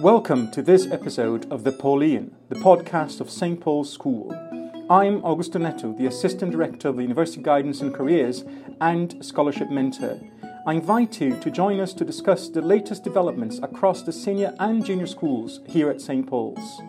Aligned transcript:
Welcome 0.00 0.50
to 0.52 0.62
this 0.62 0.86
episode 0.86 1.52
of 1.52 1.62
The 1.62 1.72
Pauline, 1.72 2.34
the 2.48 2.54
podcast 2.54 3.20
of 3.20 3.28
St. 3.28 3.60
Paul's 3.60 3.92
School. 3.92 4.32
I'm 4.88 5.20
Augusto 5.20 5.60
Neto, 5.60 5.92
the 5.92 6.06
Assistant 6.06 6.52
Director 6.52 6.88
of 6.88 6.96
the 6.96 7.02
University 7.02 7.42
Guidance 7.42 7.82
and 7.82 7.92
Careers 7.92 8.42
and 8.80 9.22
Scholarship 9.22 9.68
Mentor. 9.68 10.18
I 10.66 10.72
invite 10.72 11.20
you 11.20 11.38
to 11.40 11.50
join 11.50 11.80
us 11.80 11.92
to 11.92 12.06
discuss 12.06 12.48
the 12.48 12.62
latest 12.62 13.04
developments 13.04 13.60
across 13.62 14.00
the 14.00 14.10
senior 14.10 14.54
and 14.58 14.82
junior 14.82 15.06
schools 15.06 15.60
here 15.68 15.90
at 15.90 16.00
St. 16.00 16.26
Paul's. 16.26 16.80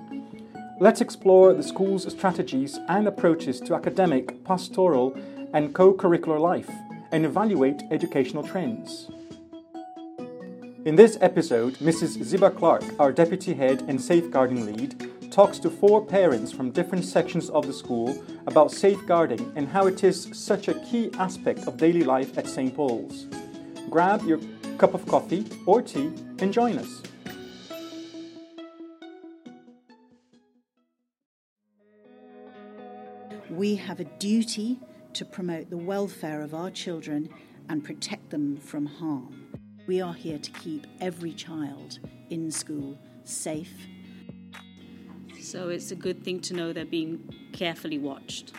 Let's 0.79 1.01
explore 1.01 1.53
the 1.53 1.63
school's 1.63 2.09
strategies 2.09 2.79
and 2.87 3.09
approaches 3.09 3.59
to 3.59 3.75
academic, 3.75 4.41
pastoral, 4.45 5.19
and 5.51 5.75
co 5.75 5.93
curricular 5.93 6.39
life 6.39 6.71
and 7.11 7.25
evaluate 7.25 7.81
educational 7.91 8.47
trends. 8.47 9.11
In 10.83 10.95
this 10.95 11.15
episode, 11.21 11.75
Mrs. 11.75 12.17
Zeba 12.23 12.57
Clarke, 12.57 12.99
our 12.99 13.11
deputy 13.11 13.53
head 13.53 13.83
and 13.87 14.01
safeguarding 14.01 14.65
lead, 14.65 15.31
talks 15.31 15.59
to 15.59 15.69
four 15.69 16.03
parents 16.03 16.51
from 16.51 16.71
different 16.71 17.05
sections 17.05 17.51
of 17.51 17.67
the 17.67 17.73
school 17.73 18.19
about 18.47 18.71
safeguarding 18.71 19.53
and 19.55 19.67
how 19.67 19.85
it 19.85 20.03
is 20.03 20.27
such 20.33 20.69
a 20.69 20.73
key 20.85 21.11
aspect 21.19 21.67
of 21.67 21.77
daily 21.77 22.03
life 22.03 22.35
at 22.35 22.47
St. 22.47 22.75
Paul's. 22.75 23.27
Grab 23.91 24.23
your 24.23 24.39
cup 24.79 24.95
of 24.95 25.05
coffee 25.05 25.45
or 25.67 25.83
tea 25.83 26.11
and 26.39 26.51
join 26.51 26.79
us. 26.79 27.03
We 33.51 33.75
have 33.75 33.99
a 33.99 34.05
duty 34.05 34.79
to 35.13 35.25
promote 35.25 35.69
the 35.69 35.77
welfare 35.77 36.41
of 36.41 36.55
our 36.55 36.71
children 36.71 37.29
and 37.69 37.83
protect 37.83 38.31
them 38.31 38.57
from 38.57 38.87
harm. 38.87 39.40
We 39.91 39.99
are 39.99 40.13
here 40.13 40.37
to 40.37 40.51
keep 40.51 40.87
every 41.01 41.33
child 41.33 41.99
in 42.29 42.49
school 42.49 42.97
safe. 43.25 43.73
So 45.41 45.67
it's 45.67 45.91
a 45.91 45.97
good 45.97 46.23
thing 46.23 46.39
to 46.43 46.53
know 46.53 46.71
they're 46.71 46.85
being 46.85 47.29
carefully 47.51 47.97
watched. 47.97 48.53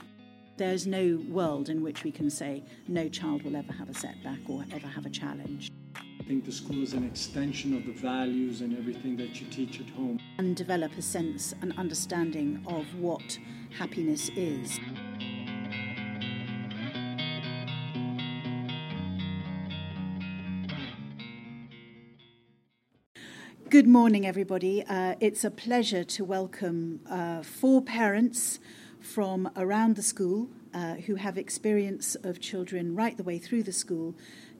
There's 0.58 0.86
no 0.86 1.24
world 1.30 1.70
in 1.70 1.82
which 1.82 2.04
we 2.04 2.12
can 2.12 2.28
say 2.28 2.62
no 2.86 3.08
child 3.08 3.44
will 3.44 3.56
ever 3.56 3.72
have 3.72 3.88
a 3.88 3.94
setback 3.94 4.40
or 4.46 4.66
ever 4.74 4.86
have 4.86 5.06
a 5.06 5.08
challenge. 5.08 5.72
I 5.96 6.22
think 6.24 6.44
the 6.44 6.52
school 6.52 6.82
is 6.82 6.92
an 6.92 7.02
extension 7.02 7.74
of 7.78 7.86
the 7.86 7.92
values 7.92 8.60
and 8.60 8.76
everything 8.76 9.16
that 9.16 9.40
you 9.40 9.46
teach 9.46 9.80
at 9.80 9.88
home. 9.88 10.20
And 10.36 10.54
develop 10.54 10.92
a 10.98 11.02
sense 11.02 11.54
and 11.62 11.72
understanding 11.78 12.62
of 12.66 12.84
what 12.96 13.38
happiness 13.78 14.28
is. 14.36 14.78
Good 23.72 23.88
morning, 23.88 24.26
everybody. 24.26 24.84
Uh, 24.86 25.14
it's 25.18 25.44
a 25.44 25.50
pleasure 25.50 26.04
to 26.04 26.26
welcome 26.26 27.00
uh, 27.08 27.42
four 27.42 27.80
parents 27.80 28.60
from 29.00 29.50
around 29.56 29.96
the 29.96 30.02
school 30.02 30.50
uh, 30.74 30.96
who 30.96 31.14
have 31.14 31.38
experience 31.38 32.14
of 32.16 32.38
children 32.38 32.94
right 32.94 33.16
the 33.16 33.22
way 33.22 33.38
through 33.38 33.62
the 33.62 33.72
school 33.72 34.14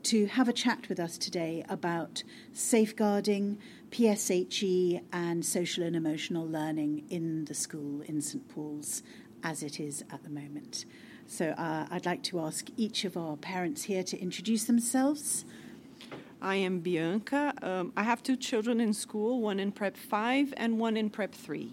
to 0.04 0.24
have 0.28 0.48
a 0.48 0.52
chat 0.54 0.88
with 0.88 0.98
us 0.98 1.18
today 1.18 1.62
about 1.68 2.22
safeguarding, 2.54 3.58
PSHE, 3.90 5.02
and 5.12 5.44
social 5.44 5.84
and 5.84 5.94
emotional 5.94 6.48
learning 6.48 7.04
in 7.10 7.44
the 7.44 7.54
school 7.54 8.00
in 8.06 8.22
St 8.22 8.48
Paul's 8.48 9.02
as 9.44 9.62
it 9.62 9.78
is 9.78 10.02
at 10.10 10.24
the 10.24 10.30
moment. 10.30 10.86
So 11.26 11.50
uh, 11.50 11.86
I'd 11.90 12.06
like 12.06 12.22
to 12.22 12.40
ask 12.40 12.68
each 12.78 13.04
of 13.04 13.18
our 13.18 13.36
parents 13.36 13.82
here 13.82 14.04
to 14.04 14.18
introduce 14.18 14.64
themselves. 14.64 15.44
I 16.42 16.56
am 16.56 16.80
Bianca. 16.80 17.54
Um, 17.62 17.92
I 17.96 18.02
have 18.02 18.20
two 18.20 18.36
children 18.36 18.80
in 18.80 18.92
school, 18.92 19.40
one 19.40 19.60
in 19.60 19.70
Prep 19.70 19.96
5 19.96 20.52
and 20.56 20.80
one 20.80 20.96
in 20.96 21.08
Prep 21.08 21.32
3. 21.32 21.72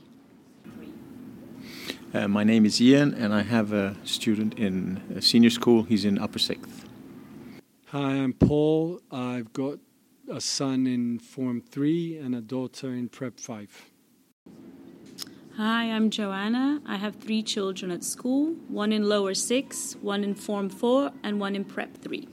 Uh, 2.13 2.27
my 2.27 2.43
name 2.43 2.67
is 2.67 2.79
Ian, 2.79 3.15
and 3.15 3.33
I 3.33 3.41
have 3.41 3.73
a 3.73 3.95
student 4.03 4.59
in 4.59 5.01
a 5.15 5.23
senior 5.23 5.49
school. 5.49 5.83
He's 5.83 6.05
in 6.05 6.19
upper 6.19 6.37
sixth. 6.37 6.85
Hi, 7.87 8.11
I'm 8.11 8.33
Paul. 8.33 9.01
I've 9.11 9.53
got 9.53 9.79
a 10.31 10.39
son 10.39 10.85
in 10.85 11.17
Form 11.17 11.61
3 11.61 12.19
and 12.19 12.35
a 12.35 12.41
daughter 12.41 12.93
in 12.93 13.09
Prep 13.09 13.39
5. 13.39 13.91
Hi, 15.57 15.85
I'm 15.85 16.11
Joanna. 16.11 16.79
I 16.85 16.97
have 16.97 17.15
three 17.15 17.41
children 17.41 17.89
at 17.89 18.03
school 18.03 18.53
one 18.67 18.91
in 18.93 19.09
lower 19.09 19.33
six, 19.33 19.95
one 20.01 20.23
in 20.23 20.35
Form 20.35 20.69
4, 20.69 21.11
and 21.23 21.39
one 21.39 21.55
in 21.55 21.65
Prep 21.65 21.97
3. 21.97 22.27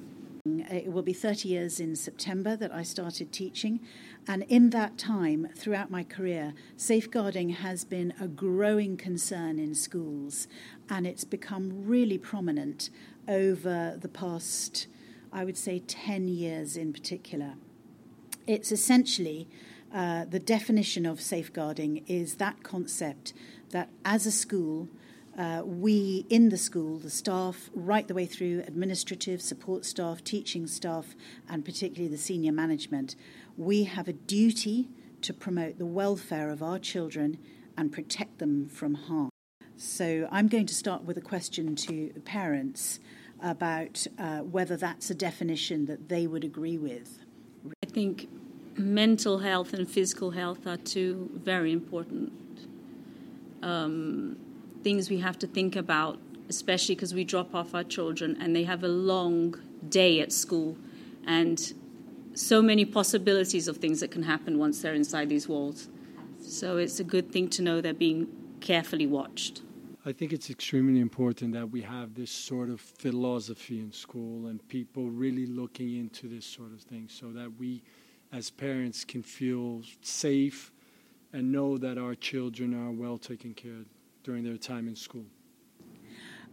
It 0.71 0.93
will 0.93 1.03
be 1.03 1.13
30 1.13 1.49
years 1.49 1.81
in 1.81 1.97
September 1.97 2.57
that 2.57 2.73
I 2.73 2.83
started 2.83 3.33
teaching. 3.33 3.81
And 4.29 4.43
in 4.45 4.71
that 4.71 4.99
time, 4.99 5.49
throughout 5.57 5.91
my 5.91 6.05
career, 6.05 6.55
safeguarding 6.77 7.51
has 7.51 7.85
been 7.85 8.15
a 8.21 8.29
growing 8.29 8.97
concern 8.97 9.59
in 9.59 9.75
schools. 9.75 10.49
And 10.89 11.07
it's 11.07 11.25
become 11.25 11.87
really 11.87 12.19
prominent 12.19 12.91
over 13.29 13.99
the 14.01 14.09
past, 14.09 14.87
I 15.33 15.45
would 15.45 15.57
say, 15.57 15.81
10 15.81 16.29
years 16.29 16.77
in 16.77 16.93
particular. 16.93 17.55
It's 18.47 18.71
essentially 18.71 19.49
uh, 19.93 20.25
the 20.25 20.41
definition 20.41 21.07
of 21.07 21.21
safeguarding 21.21 22.05
is 22.07 22.37
that 22.37 22.63
concept 22.63 23.33
that 23.71 23.89
as 24.05 24.27
a 24.27 24.33
school, 24.33 24.89
uh, 25.39 25.63
we 25.65 26.25
in 26.31 26.49
the 26.49 26.57
school, 26.57 26.99
the 26.99 27.11
staff, 27.11 27.71
right 27.75 28.09
the 28.09 28.15
way 28.15 28.27
through 28.27 28.65
administrative, 28.67 29.43
support 29.43 29.85
staff, 29.85 30.25
teaching 30.25 30.67
staff, 30.67 31.15
and 31.49 31.65
particularly 31.65 32.09
the 32.09 32.19
senior 32.19 32.53
management, 32.53 33.17
we 33.57 33.85
have 33.85 34.09
a 34.09 34.13
duty 34.13 34.89
to 35.23 35.35
promote 35.35 35.79
the 35.79 35.87
welfare 35.87 36.51
of 36.51 36.63
our 36.63 36.79
children 36.79 37.39
and 37.77 37.93
protect 37.93 38.39
them 38.39 38.67
from 38.69 38.95
harm. 38.95 39.31
So 39.77 40.27
I'm 40.33 40.49
going 40.49 40.67
to 40.67 40.75
start 40.75 41.05
with 41.05 41.19
a 41.19 41.23
question 41.23 41.77
to 41.77 42.09
parents 42.25 42.99
about 43.43 44.07
uh, 44.19 44.39
whether 44.39 44.77
that's 44.77 45.11
a 45.11 45.15
definition 45.15 45.85
that 45.87 46.09
they 46.09 46.27
would 46.27 46.45
agree 46.45 46.79
with. 46.79 47.19
I 47.83 47.87
think 47.87 48.29
mental 48.79 49.39
health 49.39 49.75
and 49.75 49.89
physical 49.89 50.31
health 50.31 50.67
are 50.67 50.79
two 50.79 51.31
very 51.35 51.73
important 51.73 52.33
um, 53.63 54.39
things 54.87 55.11
we 55.11 55.19
have 55.19 55.37
to 55.37 55.49
think 55.49 55.75
about, 55.75 56.17
especially 56.49 56.95
because 56.95 57.13
we 57.13 57.25
drop 57.25 57.57
off 57.57 57.75
our 57.75 57.83
children 57.83 58.37
and 58.41 58.55
they 58.55 58.63
have 58.63 58.85
a 58.85 58.93
long 59.13 59.53
day 59.89 60.21
at 60.21 60.31
school 60.31 60.77
and 61.27 61.75
so 62.35 62.63
many 62.63 62.85
possibilities 62.85 63.67
of 63.67 63.79
things 63.79 63.99
that 63.99 64.13
can 64.13 64.23
happen 64.23 64.61
once 64.61 64.81
they're 64.81 64.95
inside 64.95 65.29
these 65.29 65.49
walls. 65.49 65.89
So 66.41 66.77
it's 66.77 67.01
a 67.01 67.05
good 67.15 67.33
thing 67.33 67.49
to 67.57 67.63
know 67.63 67.81
they're 67.81 67.93
being 67.93 68.29
carefully 68.61 69.09
watched. 69.09 69.63
I 70.05 70.13
think 70.13 70.33
it's 70.33 70.51
extremely 70.51 71.01
important 71.01 71.53
that 71.55 71.69
we 71.69 71.83
have 71.83 72.15
this 72.15 72.31
sort 72.31 72.71
of 72.71 72.81
philosophy 72.81 73.81
in 73.81 73.91
school 73.91 74.47
and 74.47 74.57
people 74.69 75.11
really 75.11 75.47
looking 75.47 75.97
into 75.97 76.29
this 76.29 76.47
sort 76.47 76.73
of 76.73 76.81
thing 76.83 77.09
so 77.09 77.33
that 77.33 77.51
we 77.59 77.83
as 78.33 78.51
parents 78.51 79.05
can 79.05 79.25
feel 79.25 79.83
safe 80.01 80.71
and 81.33 81.51
know 81.51 81.77
that 81.77 81.99
our 81.99 82.15
children 82.15 82.73
are 82.73 82.93
well 82.93 83.19
taken 83.19 83.53
care 83.53 83.73
of 83.73 83.96
during 84.27 84.43
their 84.43 84.57
time 84.57 84.89
in 84.89 84.97
school. 84.97 85.25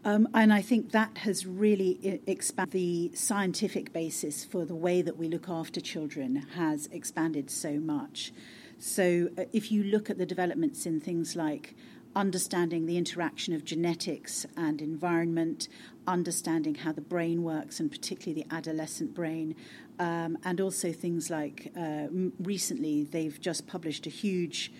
Um, 0.05 0.27
and 0.33 0.53
I 0.53 0.61
think 0.61 0.91
that 0.91 1.17
has 1.19 1.45
really 1.45 2.21
expanded 2.27 2.71
the 2.71 3.11
scientific 3.15 3.91
basis 3.91 4.45
for 4.45 4.63
the 4.63 4.75
way 4.75 5.01
that 5.01 5.17
we 5.17 5.27
look 5.27 5.49
after 5.49 5.81
children 5.81 6.35
has 6.55 6.87
expanded 6.91 7.49
so 7.49 7.79
much. 7.79 8.31
So 8.77 9.29
uh, 9.37 9.45
if 9.53 9.71
you 9.71 9.83
look 9.83 10.09
at 10.09 10.17
the 10.19 10.25
developments 10.25 10.85
in 10.85 10.99
things 10.99 11.35
like 11.35 11.73
understanding 12.15 12.85
the 12.85 12.97
interaction 12.97 13.55
of 13.55 13.65
genetics 13.65 14.45
and 14.55 14.79
environment, 14.81 15.67
understanding 16.05 16.75
how 16.75 16.91
the 16.91 17.01
brain 17.01 17.41
works, 17.41 17.79
and 17.79 17.89
particularly 17.89 18.43
the 18.43 18.55
adolescent 18.55 19.15
brain, 19.15 19.55
um, 19.97 20.37
and 20.43 20.61
also 20.61 20.91
things 20.91 21.31
like 21.31 21.71
uh, 21.75 22.07
recently 22.39 23.03
they've 23.03 23.39
just 23.39 23.65
published 23.65 24.05
a 24.05 24.11
huge 24.11 24.71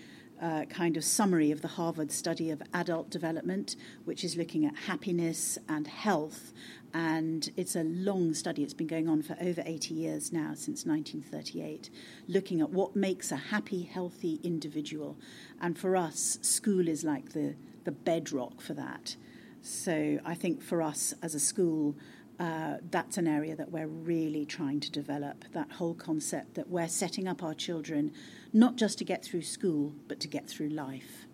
uh, 0.44 0.66
kind 0.66 0.98
of 0.98 1.04
summary 1.04 1.50
of 1.50 1.62
the 1.62 1.68
Harvard 1.68 2.12
study 2.12 2.50
of 2.50 2.62
adult 2.74 3.08
development, 3.08 3.76
which 4.04 4.22
is 4.22 4.36
looking 4.36 4.66
at 4.66 4.76
happiness 4.76 5.56
and 5.70 5.86
health. 5.86 6.52
And 6.92 7.50
it's 7.56 7.74
a 7.76 7.82
long 7.82 8.34
study, 8.34 8.62
it's 8.62 8.74
been 8.74 8.86
going 8.86 9.08
on 9.08 9.22
for 9.22 9.36
over 9.40 9.62
80 9.64 9.94
years 9.94 10.32
now, 10.32 10.52
since 10.54 10.84
1938, 10.84 11.88
looking 12.28 12.60
at 12.60 12.68
what 12.68 12.94
makes 12.94 13.32
a 13.32 13.36
happy, 13.36 13.84
healthy 13.84 14.38
individual. 14.42 15.16
And 15.62 15.78
for 15.78 15.96
us, 15.96 16.38
school 16.42 16.88
is 16.88 17.04
like 17.04 17.32
the, 17.32 17.54
the 17.84 17.92
bedrock 17.92 18.60
for 18.60 18.74
that. 18.74 19.16
So 19.62 20.18
I 20.26 20.34
think 20.34 20.62
for 20.62 20.82
us 20.82 21.14
as 21.22 21.34
a 21.34 21.40
school, 21.40 21.96
uh, 22.40 22.78
that's 22.90 23.16
an 23.16 23.28
area 23.28 23.54
that 23.54 23.70
we're 23.70 23.86
really 23.86 24.44
trying 24.44 24.80
to 24.80 24.90
develop 24.90 25.44
that 25.52 25.70
whole 25.72 25.94
concept 25.94 26.54
that 26.54 26.68
we're 26.68 26.88
setting 26.88 27.28
up 27.28 27.42
our 27.42 27.54
children 27.54 28.12
not 28.52 28.76
just 28.76 28.98
to 28.98 29.04
get 29.04 29.24
through 29.24 29.42
school, 29.42 29.92
but 30.08 30.20
to 30.20 30.28
get 30.28 30.48
through 30.48 30.68
life. 30.68 31.26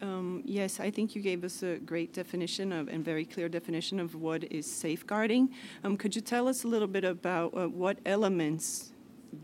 Um, 0.00 0.42
yes, 0.44 0.80
I 0.80 0.90
think 0.90 1.14
you 1.14 1.22
gave 1.22 1.44
us 1.44 1.62
a 1.62 1.76
great 1.76 2.12
definition 2.12 2.72
of 2.72 2.88
and 2.88 3.04
very 3.04 3.24
clear 3.24 3.48
definition 3.48 4.00
of 4.00 4.16
what 4.16 4.42
is 4.50 4.70
safeguarding. 4.70 5.50
Um, 5.84 5.96
could 5.96 6.16
you 6.16 6.20
tell 6.22 6.48
us 6.48 6.64
a 6.64 6.68
little 6.68 6.88
bit 6.88 7.04
about 7.04 7.56
uh, 7.56 7.68
what 7.68 7.98
elements 8.04 8.92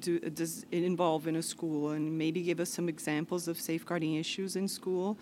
do, 0.01 0.19
does 0.19 0.67
it 0.73 0.83
involve 0.83 1.29
in 1.29 1.37
a 1.37 1.43
school? 1.43 1.91
And 1.91 2.19
maybe 2.19 2.43
give 2.43 2.59
us 2.59 2.71
some 2.71 2.89
examples 2.89 3.47
of 3.47 3.61
safeguarding 3.61 4.17
issues 4.17 4.57
in 4.57 4.67
school. 4.67 5.17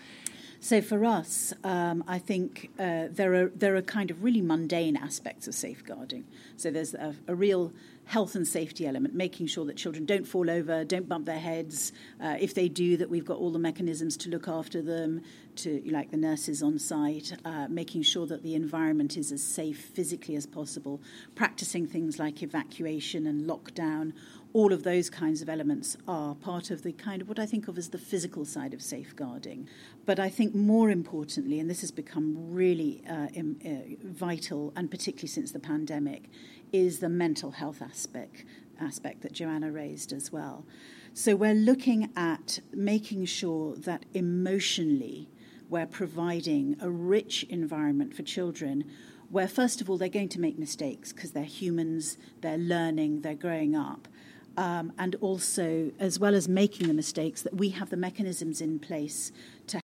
So 0.61 0.81
for 0.81 1.05
us, 1.05 1.53
um, 1.65 2.03
I 2.09 2.19
think 2.19 2.71
uh, 2.79 3.09
there 3.11 3.35
are 3.35 3.49
there 3.55 3.77
are 3.77 3.83
kind 3.83 4.11
of 4.11 4.25
really 4.25 4.41
mundane 4.41 4.97
aspects 4.97 5.47
of 5.47 5.55
safeguarding. 5.55 6.25
So 6.57 6.71
there's 6.71 6.95
a, 6.95 7.15
a, 7.29 7.35
real 7.35 7.73
health 8.07 8.35
and 8.35 8.47
safety 8.47 8.87
element, 8.87 9.15
making 9.15 9.49
sure 9.49 9.65
that 9.67 9.77
children 9.77 10.07
don't 10.07 10.27
fall 10.27 10.49
over, 10.49 10.85
don't 10.85 11.09
bump 11.09 11.27
their 11.27 11.39
heads. 11.41 11.93
Uh, 12.23 12.37
if 12.41 12.55
they 12.55 12.69
do, 12.69 12.97
that 12.97 13.11
we've 13.11 13.25
got 13.25 13.37
all 13.37 13.51
the 13.51 13.59
mechanisms 13.59 14.17
to 14.17 14.31
look 14.31 14.49
after 14.49 14.81
them, 14.81 15.23
to 15.57 15.83
like 15.87 16.11
the 16.11 16.17
nurses 16.17 16.63
on 16.63 16.79
site, 16.79 17.33
uh, 17.45 17.67
making 17.69 18.03
sure 18.03 18.27
that 18.27 18.43
the 18.43 18.55
environment 18.55 19.17
is 19.17 19.33
as 19.33 19.43
safe 19.43 19.91
physically 19.95 20.37
as 20.37 20.47
possible, 20.47 21.01
practicing 21.35 21.87
things 21.87 22.19
like 22.19 22.43
evacuation 22.43 23.27
and 23.27 23.49
lockdown 23.49 24.13
all 24.53 24.73
of 24.73 24.85
those 24.85 25.11
kinds 25.11 25.43
of 25.43 25.49
elements 25.49 25.97
are 26.09 26.35
part 26.35 26.71
of 26.71 26.83
the 26.83 26.93
kind 26.93 27.21
of 27.21 27.29
what 27.29 27.39
I 27.39 27.47
think 27.47 27.69
of 27.69 27.77
as 27.77 27.91
the 27.91 27.99
physical 27.99 28.45
side 28.45 28.73
of 28.73 28.81
safeguarding. 28.81 29.69
But 30.05 30.19
I 30.19 30.29
think 30.29 30.55
more 30.55 30.91
importantly, 30.91 31.61
and 31.61 31.69
this 31.69 31.83
has 31.83 31.91
become 31.91 32.53
really 32.53 33.03
uh, 33.09 33.29
Im- 33.35 33.59
uh, 33.65 34.07
vital, 34.07 34.73
and 34.75 34.91
particularly 34.91 35.29
since 35.29 35.53
the 35.53 35.59
pandemic, 35.59 36.31
is 36.73 37.01
the 37.01 37.09
mental 37.09 37.53
health 37.53 37.83
aspect 37.83 38.45
aspect 38.81 39.23
that 39.23 39.33
Joanna 39.33 39.71
raised 39.73 40.13
as 40.13 40.31
well. 40.31 40.67
So 41.15 41.35
we're 41.35 41.55
looking 41.55 42.11
at 42.15 42.61
making 42.75 43.25
sure 43.25 43.75
that 43.77 44.05
emotionally 44.13 45.31
we're 45.71 45.87
providing 45.87 46.77
a 46.81 46.91
rich 46.91 47.45
environment 47.45 48.15
for 48.15 48.23
children 48.23 48.85
where, 49.31 49.49
first 49.49 49.81
of 49.81 49.89
all, 49.89 49.97
they're 49.97 50.09
going 50.09 50.29
to 50.29 50.41
make 50.41 50.59
mistakes 50.59 51.13
because 51.13 51.33
they're 51.33 51.45
humans, 51.45 52.19
they're 52.43 52.59
learning, 52.59 53.23
they're 53.23 53.35
growing 53.35 53.75
up 53.75 54.09
um, 54.57 54.93
and 54.99 55.15
also, 55.17 55.93
as 55.99 56.19
well 56.19 56.35
as 56.35 56.49
making 56.49 56.89
the 56.89 56.95
mistakes, 56.95 57.43
that 57.43 57.55
we 57.55 57.71
have 57.71 57.91
the 57.91 57.97
mechanisms 57.97 58.61
in 58.61 58.79
place 58.79 59.33
to 59.69 59.81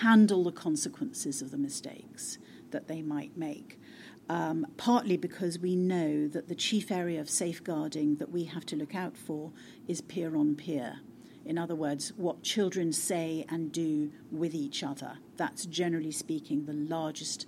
handle 0.00 0.44
the 0.44 0.52
consequences 0.52 1.42
of 1.42 1.50
the 1.50 1.58
mistakes 1.58 2.38
that 2.70 2.88
they 2.88 3.02
might 3.02 3.36
make. 3.36 3.78
Um, 4.28 4.66
partly 4.76 5.16
because 5.16 5.60
we 5.60 5.76
know 5.76 6.26
that 6.26 6.48
the 6.48 6.54
chief 6.56 6.90
area 6.90 7.20
of 7.20 7.30
safeguarding 7.30 8.16
that 8.16 8.32
we 8.32 8.44
have 8.44 8.66
to 8.66 8.76
look 8.76 8.94
out 8.94 9.16
for 9.16 9.52
is 9.86 10.00
peer 10.00 10.36
on 10.36 10.56
peer. 10.56 10.96
In 11.44 11.58
other 11.58 11.76
words, 11.76 12.12
what 12.16 12.42
children 12.42 12.92
say 12.92 13.46
and 13.48 13.70
do 13.70 14.10
with 14.32 14.52
each 14.52 14.82
other. 14.82 15.18
That's 15.36 15.64
generally 15.66 16.10
speaking 16.10 16.64
the 16.64 16.72
largest 16.72 17.46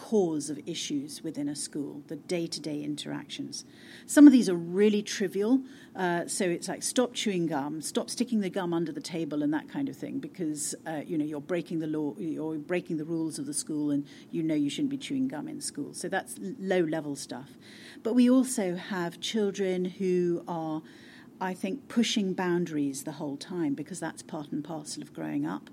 cause 0.00 0.48
of 0.48 0.58
issues 0.66 1.22
within 1.22 1.46
a 1.46 1.54
school, 1.54 2.02
the 2.08 2.16
day 2.16 2.46
to 2.46 2.58
day 2.58 2.82
interactions. 2.82 3.66
Some 4.06 4.26
of 4.26 4.32
these 4.32 4.48
are 4.48 4.54
really 4.54 5.02
trivial, 5.02 5.60
uh, 5.94 6.26
so 6.26 6.46
it's 6.46 6.68
like 6.68 6.82
stop 6.82 7.12
chewing 7.12 7.46
gum, 7.46 7.82
stop 7.82 8.08
sticking 8.08 8.40
the 8.40 8.48
gum 8.48 8.72
under 8.72 8.92
the 8.92 9.00
table, 9.02 9.42
and 9.42 9.52
that 9.52 9.68
kind 9.68 9.90
of 9.90 9.96
thing, 9.96 10.18
because 10.18 10.74
uh, 10.86 11.02
you 11.06 11.18
know 11.18 11.24
you're 11.24 11.40
breaking 11.40 11.80
the 11.80 11.86
law, 11.86 12.14
you're 12.16 12.56
breaking 12.56 12.96
the 12.96 13.04
rules 13.04 13.38
of 13.38 13.44
the 13.44 13.52
school, 13.52 13.90
and 13.90 14.06
you 14.30 14.42
know 14.42 14.54
you 14.54 14.70
shouldn't 14.70 14.90
be 14.90 14.96
chewing 14.96 15.28
gum 15.28 15.46
in 15.46 15.60
school. 15.60 15.92
So 15.92 16.08
that's 16.08 16.34
low 16.58 16.80
level 16.80 17.14
stuff. 17.14 17.50
But 18.02 18.14
we 18.14 18.30
also 18.30 18.76
have 18.76 19.20
children 19.20 19.84
who 19.84 20.42
are. 20.48 20.82
I 21.42 21.54
think 21.54 21.88
pushing 21.88 22.34
boundaries 22.34 23.04
the 23.04 23.12
whole 23.12 23.38
time 23.38 23.72
because 23.72 23.98
that's 23.98 24.22
part 24.22 24.52
and 24.52 24.62
parcel 24.62 25.02
of 25.02 25.14
growing 25.14 25.46
up. 25.46 25.70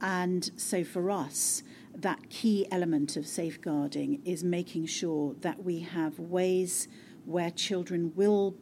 And 0.00 0.50
so 0.56 0.84
for 0.84 1.10
us, 1.10 1.62
that 1.94 2.30
key 2.30 2.66
element 2.70 3.16
of 3.16 3.26
safeguarding 3.26 4.22
is 4.24 4.42
making 4.42 4.86
sure 4.86 5.34
that 5.40 5.62
we 5.62 5.80
have 5.80 6.18
ways 6.18 6.88
where 7.24 7.50
children 7.50 8.12
will 8.14 8.54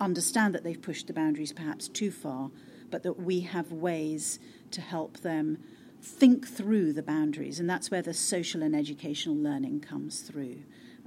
understand 0.00 0.54
that 0.54 0.64
they've 0.64 0.80
pushed 0.80 1.06
the 1.06 1.12
boundaries 1.12 1.52
perhaps 1.52 1.88
too 1.88 2.10
far, 2.10 2.50
but 2.90 3.02
that 3.02 3.20
we 3.20 3.40
have 3.40 3.72
ways 3.72 4.38
to 4.70 4.80
help 4.80 5.18
them 5.18 5.58
think 6.02 6.46
through 6.46 6.92
the 6.92 7.02
boundaries. 7.02 7.58
And 7.58 7.68
that's 7.68 7.90
where 7.90 8.02
the 8.02 8.14
social 8.14 8.62
and 8.62 8.76
educational 8.76 9.36
learning 9.36 9.80
comes 9.80 10.20
through. 10.20 10.58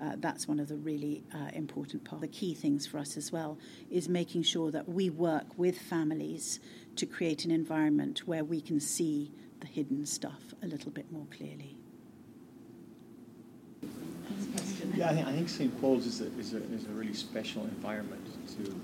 Uh, 0.02 0.16
that's 0.18 0.48
one 0.48 0.60
of 0.60 0.68
the 0.70 0.78
really 0.78 1.24
uh, 1.34 1.50
important 1.54 2.04
parts. 2.06 2.22
The 2.22 2.28
key 2.28 2.54
things 2.54 2.88
for 2.88 3.00
us 3.00 3.18
as 3.18 3.32
well 3.32 3.58
is 3.90 4.08
making 4.08 4.44
sure 4.44 4.72
that 4.72 4.88
we 4.88 5.10
work 5.10 5.58
with 5.58 5.78
families 5.78 6.60
to 6.96 7.06
create 7.06 7.46
an 7.46 7.52
environment 7.52 8.24
where 8.26 8.44
we 8.44 8.62
can 8.62 8.80
see 8.80 9.32
the 9.60 9.68
hidden 9.68 10.06
stuff 10.06 10.54
a 10.64 10.68
little 10.68 10.92
bit 10.92 11.12
more 11.12 11.26
clearly. 11.36 11.76
Yeah, 14.96 15.10
I 15.10 15.14
think, 15.14 15.28
I 15.28 15.32
think 15.32 15.50
St. 15.50 15.82
Paul's 15.82 16.06
is 16.06 16.22
a, 16.22 16.26
is, 16.40 16.54
a, 16.54 16.58
is 16.74 16.86
a 16.86 16.90
really 16.90 17.14
special 17.14 17.64
environment 17.64 18.26
to 18.56 18.76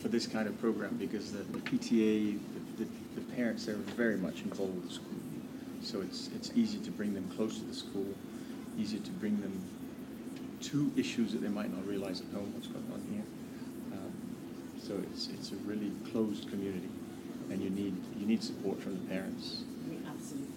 for 0.00 0.08
this 0.08 0.26
kind 0.26 0.46
of 0.46 0.60
program 0.60 0.96
because 0.98 1.32
the, 1.32 1.38
the 1.44 1.58
PTA, 1.60 2.38
the, 2.76 2.84
the, 2.84 2.90
the 3.14 3.20
parents, 3.34 3.66
are 3.68 3.76
very 3.96 4.18
much 4.18 4.42
involved 4.42 4.74
with 4.74 4.88
the 4.88 4.94
school. 4.94 5.16
So 5.82 6.02
it's, 6.02 6.28
it's 6.36 6.50
easy 6.54 6.78
to 6.80 6.90
bring 6.90 7.14
them 7.14 7.30
close 7.34 7.58
to 7.58 7.64
the 7.64 7.74
school, 7.74 8.06
easy 8.78 8.98
to 8.98 9.10
bring 9.12 9.40
them 9.40 9.64
to 10.60 10.92
issues 10.94 11.32
that 11.32 11.40
they 11.40 11.48
might 11.48 11.74
not 11.74 11.86
realize 11.86 12.20
at 12.20 12.26
home 12.34 12.52
what's 12.52 12.66
going 12.66 12.84
on 12.92 13.02
here. 13.10 13.24
Um, 13.92 14.12
so 14.78 15.02
it's, 15.10 15.28
it's 15.28 15.52
a 15.52 15.56
really 15.66 15.90
closed 16.12 16.50
community 16.50 16.90
and 17.50 17.62
you 17.62 17.70
need 17.70 17.94
you 18.18 18.26
need 18.26 18.42
support 18.42 18.80
from 18.82 18.94
the 18.94 19.14
parents. 19.14 19.62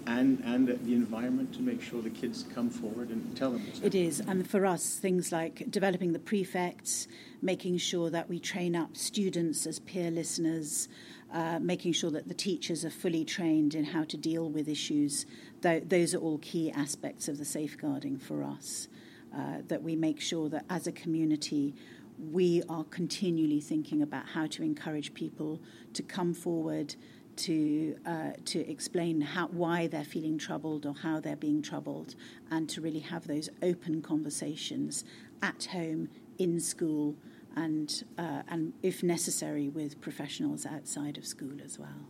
And, 0.05 0.41
and 0.45 0.69
the 0.69 0.93
environment 0.93 1.53
to 1.55 1.61
make 1.61 1.81
sure 1.81 2.01
the 2.01 2.09
kids 2.09 2.45
come 2.55 2.69
forward 2.69 3.09
and 3.09 3.35
tell 3.35 3.51
them 3.51 3.65
what's 3.65 3.81
It 3.81 3.93
is, 3.93 4.21
and 4.21 4.49
for 4.49 4.65
us, 4.65 4.95
things 4.95 5.33
like 5.33 5.69
developing 5.69 6.13
the 6.13 6.19
prefects, 6.19 7.09
making 7.41 7.79
sure 7.79 8.09
that 8.09 8.29
we 8.29 8.39
train 8.39 8.73
up 8.73 8.95
students 8.95 9.67
as 9.67 9.79
peer 9.79 10.09
listeners, 10.09 10.87
uh, 11.33 11.59
making 11.59 11.91
sure 11.91 12.09
that 12.11 12.29
the 12.29 12.33
teachers 12.33 12.85
are 12.85 12.89
fully 12.89 13.25
trained 13.25 13.75
in 13.75 13.83
how 13.83 14.05
to 14.05 14.15
deal 14.15 14.49
with 14.49 14.69
issues. 14.69 15.25
Th- 15.61 15.83
those 15.85 16.15
are 16.15 16.19
all 16.19 16.37
key 16.37 16.71
aspects 16.71 17.27
of 17.27 17.37
the 17.37 17.45
safeguarding 17.45 18.17
for 18.17 18.43
us. 18.43 18.87
Uh, 19.35 19.57
that 19.67 19.83
we 19.83 19.93
make 19.95 20.21
sure 20.21 20.47
that 20.47 20.63
as 20.69 20.87
a 20.87 20.91
community 20.91 21.75
we 22.17 22.63
are 22.67 22.83
continually 22.85 23.61
thinking 23.61 24.01
about 24.01 24.27
how 24.27 24.47
to 24.47 24.63
encourage 24.63 25.13
people 25.13 25.61
to 25.93 26.03
come 26.03 26.33
forward 26.33 26.95
to 27.37 27.95
uh, 28.05 28.31
to 28.45 28.67
explain 28.69 29.21
how 29.21 29.47
why 29.47 29.87
they're 29.87 30.03
feeling 30.03 30.37
troubled 30.37 30.85
or 30.85 30.95
how 30.95 31.19
they're 31.19 31.35
being 31.35 31.61
troubled, 31.61 32.15
and 32.49 32.67
to 32.69 32.81
really 32.81 32.99
have 32.99 33.27
those 33.27 33.49
open 33.61 34.01
conversations 34.01 35.05
at 35.41 35.65
home, 35.65 36.09
in 36.39 36.59
school, 36.59 37.15
and 37.55 38.03
uh, 38.17 38.41
and 38.49 38.73
if 38.81 39.03
necessary 39.03 39.69
with 39.69 40.01
professionals 40.01 40.65
outside 40.65 41.17
of 41.17 41.25
school 41.25 41.61
as 41.63 41.77
well. 41.77 42.07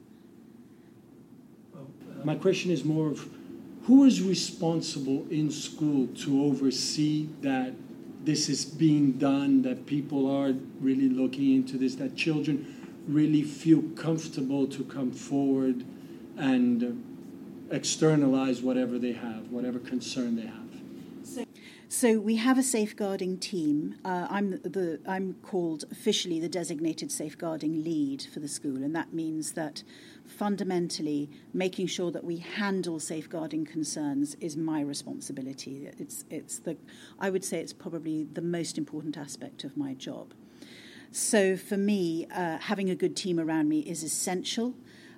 My 2.23 2.35
question 2.35 2.71
is 2.71 2.83
more 2.83 3.09
of 3.11 3.29
who 3.83 4.05
is 4.05 4.21
responsible 4.21 5.27
in 5.29 5.51
school 5.51 6.07
to 6.07 6.43
oversee 6.43 7.27
that 7.41 7.73
this 8.23 8.49
is 8.49 8.65
being 8.65 9.13
done, 9.13 9.61
that 9.61 9.85
people 9.85 10.29
are 10.29 10.53
really 10.81 11.09
looking 11.09 11.55
into 11.55 11.77
this, 11.77 11.95
that 11.95 12.15
children 12.15 12.73
really 13.07 13.41
feel 13.43 13.81
comfortable 13.95 14.67
to 14.67 14.83
come 14.83 15.11
forward 15.11 15.85
and 16.37 17.03
externalize 17.71 18.61
whatever 18.61 18.99
they 18.99 19.13
have, 19.13 19.49
whatever 19.49 19.79
concern 19.79 20.35
they 20.35 20.45
have. 20.47 21.47
So 21.89 22.19
we 22.19 22.35
have 22.35 22.57
a 22.57 22.63
safeguarding 22.63 23.37
team. 23.37 23.95
Uh, 24.03 24.27
I'm 24.29 24.51
the, 24.51 24.69
the, 24.69 24.99
I'm 25.07 25.35
called 25.35 25.85
officially 25.89 26.37
the 26.37 26.49
designated 26.49 27.13
safeguarding 27.13 27.81
lead 27.81 28.23
for 28.23 28.41
the 28.41 28.47
school, 28.49 28.83
and 28.83 28.93
that 28.93 29.13
means 29.13 29.53
that 29.53 29.83
fundamentally 30.27 31.29
making 31.53 31.87
sure 31.87 32.11
that 32.11 32.23
we 32.23 32.37
handle 32.37 32.99
safeguarding 32.99 33.65
concerns 33.65 34.35
is 34.35 34.55
my 34.57 34.81
responsibility. 34.81 35.89
It's 35.97 36.25
it's 36.29 36.59
the 36.59 36.77
I 37.19 37.29
would 37.29 37.43
say 37.43 37.59
it's 37.59 37.73
probably 37.73 38.25
the 38.25 38.41
most 38.41 38.77
important 38.77 39.17
aspect 39.17 39.63
of 39.63 39.77
my 39.77 39.93
job. 39.93 40.33
So 41.11 41.55
for 41.55 41.77
me, 41.77 42.27
uh, 42.35 42.57
having 42.59 42.89
a 42.89 42.95
good 42.95 43.15
team 43.15 43.39
around 43.39 43.69
me 43.69 43.79
is 43.79 44.03
essential 44.03 44.75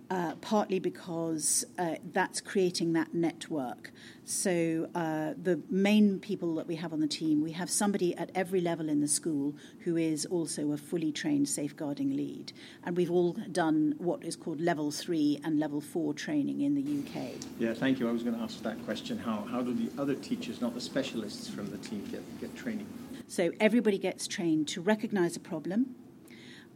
uh, 0.10 0.36
partly 0.42 0.80
because 0.80 1.66
uh, 1.78 1.96
that's 2.14 2.42
creating 2.42 2.94
that 2.94 3.14
network. 3.14 3.92
So, 4.26 4.88
uh, 4.94 5.34
the 5.42 5.62
main 5.70 6.20
people 6.20 6.56
that 6.56 6.68
we 6.68 6.76
have 6.76 6.94
on 6.94 7.00
the 7.00 7.08
team, 7.08 7.42
we 7.42 7.52
have 7.54 7.70
somebody 7.70 8.16
at 8.16 8.30
every 8.36 8.62
level 8.62 8.90
in 8.90 9.02
the 9.02 9.08
school 9.08 9.56
who 9.80 9.98
is 9.98 10.26
also 10.26 10.72
a 10.72 10.78
fully 10.78 11.12
trained 11.12 11.50
safeguarding 11.50 12.16
lead. 12.16 12.54
And 12.84 12.96
we've 12.96 13.10
all 13.10 13.34
done 13.52 13.96
what 13.98 14.24
is 14.24 14.36
called 14.36 14.62
level 14.62 14.92
three 14.92 15.40
and 15.44 15.60
level 15.60 15.82
four 15.82 16.14
training 16.14 16.62
in 16.62 16.76
the 16.76 16.82
UK. 16.82 17.34
Yeah, 17.58 17.74
thank 17.74 18.00
you. 18.00 18.08
I 18.08 18.12
was 18.12 18.22
going 18.24 18.36
to 18.36 18.42
ask 18.42 18.62
that 18.62 18.84
question. 18.86 19.18
How, 19.18 19.48
how 19.50 19.62
do 19.62 19.74
the 19.74 19.90
other 20.00 20.16
teachers, 20.16 20.62
not 20.62 20.76
the 20.76 20.82
specialists 20.82 21.50
from 21.50 21.72
the 21.72 21.78
team, 21.78 22.06
get, 22.12 22.40
get 22.40 22.56
training? 22.56 22.88
So, 23.28 23.52
everybody 23.60 23.98
gets 23.98 24.28
trained 24.28 24.68
to 24.70 24.82
recognize 24.82 25.36
a 25.36 25.40
problem 25.40 25.96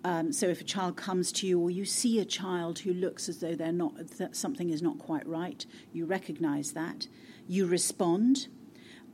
um, 0.04 0.32
so 0.32 0.48
if 0.48 0.62
a 0.62 0.66
child 0.66 0.98
comes 0.98 1.32
to 1.34 1.48
you 1.48 1.60
or 1.60 1.70
you 1.70 1.86
see 1.86 2.20
a 2.20 2.26
child 2.26 2.80
who 2.80 2.94
looks 2.94 3.30
as 3.30 3.40
though 3.40 3.56
they're 3.56 3.72
not 3.72 3.96
that 4.18 4.36
something 4.36 4.70
is 4.70 4.82
not 4.82 5.00
quite 5.00 5.26
right, 5.28 5.66
you 5.94 6.06
recognise 6.06 6.74
that, 6.74 7.08
you 7.48 7.66
respond. 7.66 8.48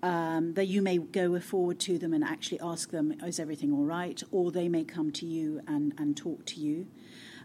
Um, 0.01 0.53
that 0.53 0.67
you 0.67 0.81
may 0.81 0.98
go 0.98 1.38
forward 1.41 1.77
to 1.81 1.98
them 1.98 2.13
and 2.13 2.24
actually 2.24 2.62
ask 2.62 2.89
them, 2.89 3.13
is 3.22 3.38
everything 3.38 3.74
all 3.74 3.84
right? 3.84 4.24
Or 4.31 4.50
they 4.50 4.69
may 4.69 4.86
come 4.86 5.12
to 5.12 5.25
you 5.25 5.60
and, 5.67 5.93
and 5.98 6.15
talk 6.15 6.46
to 6.46 6.62
you. 6.62 6.88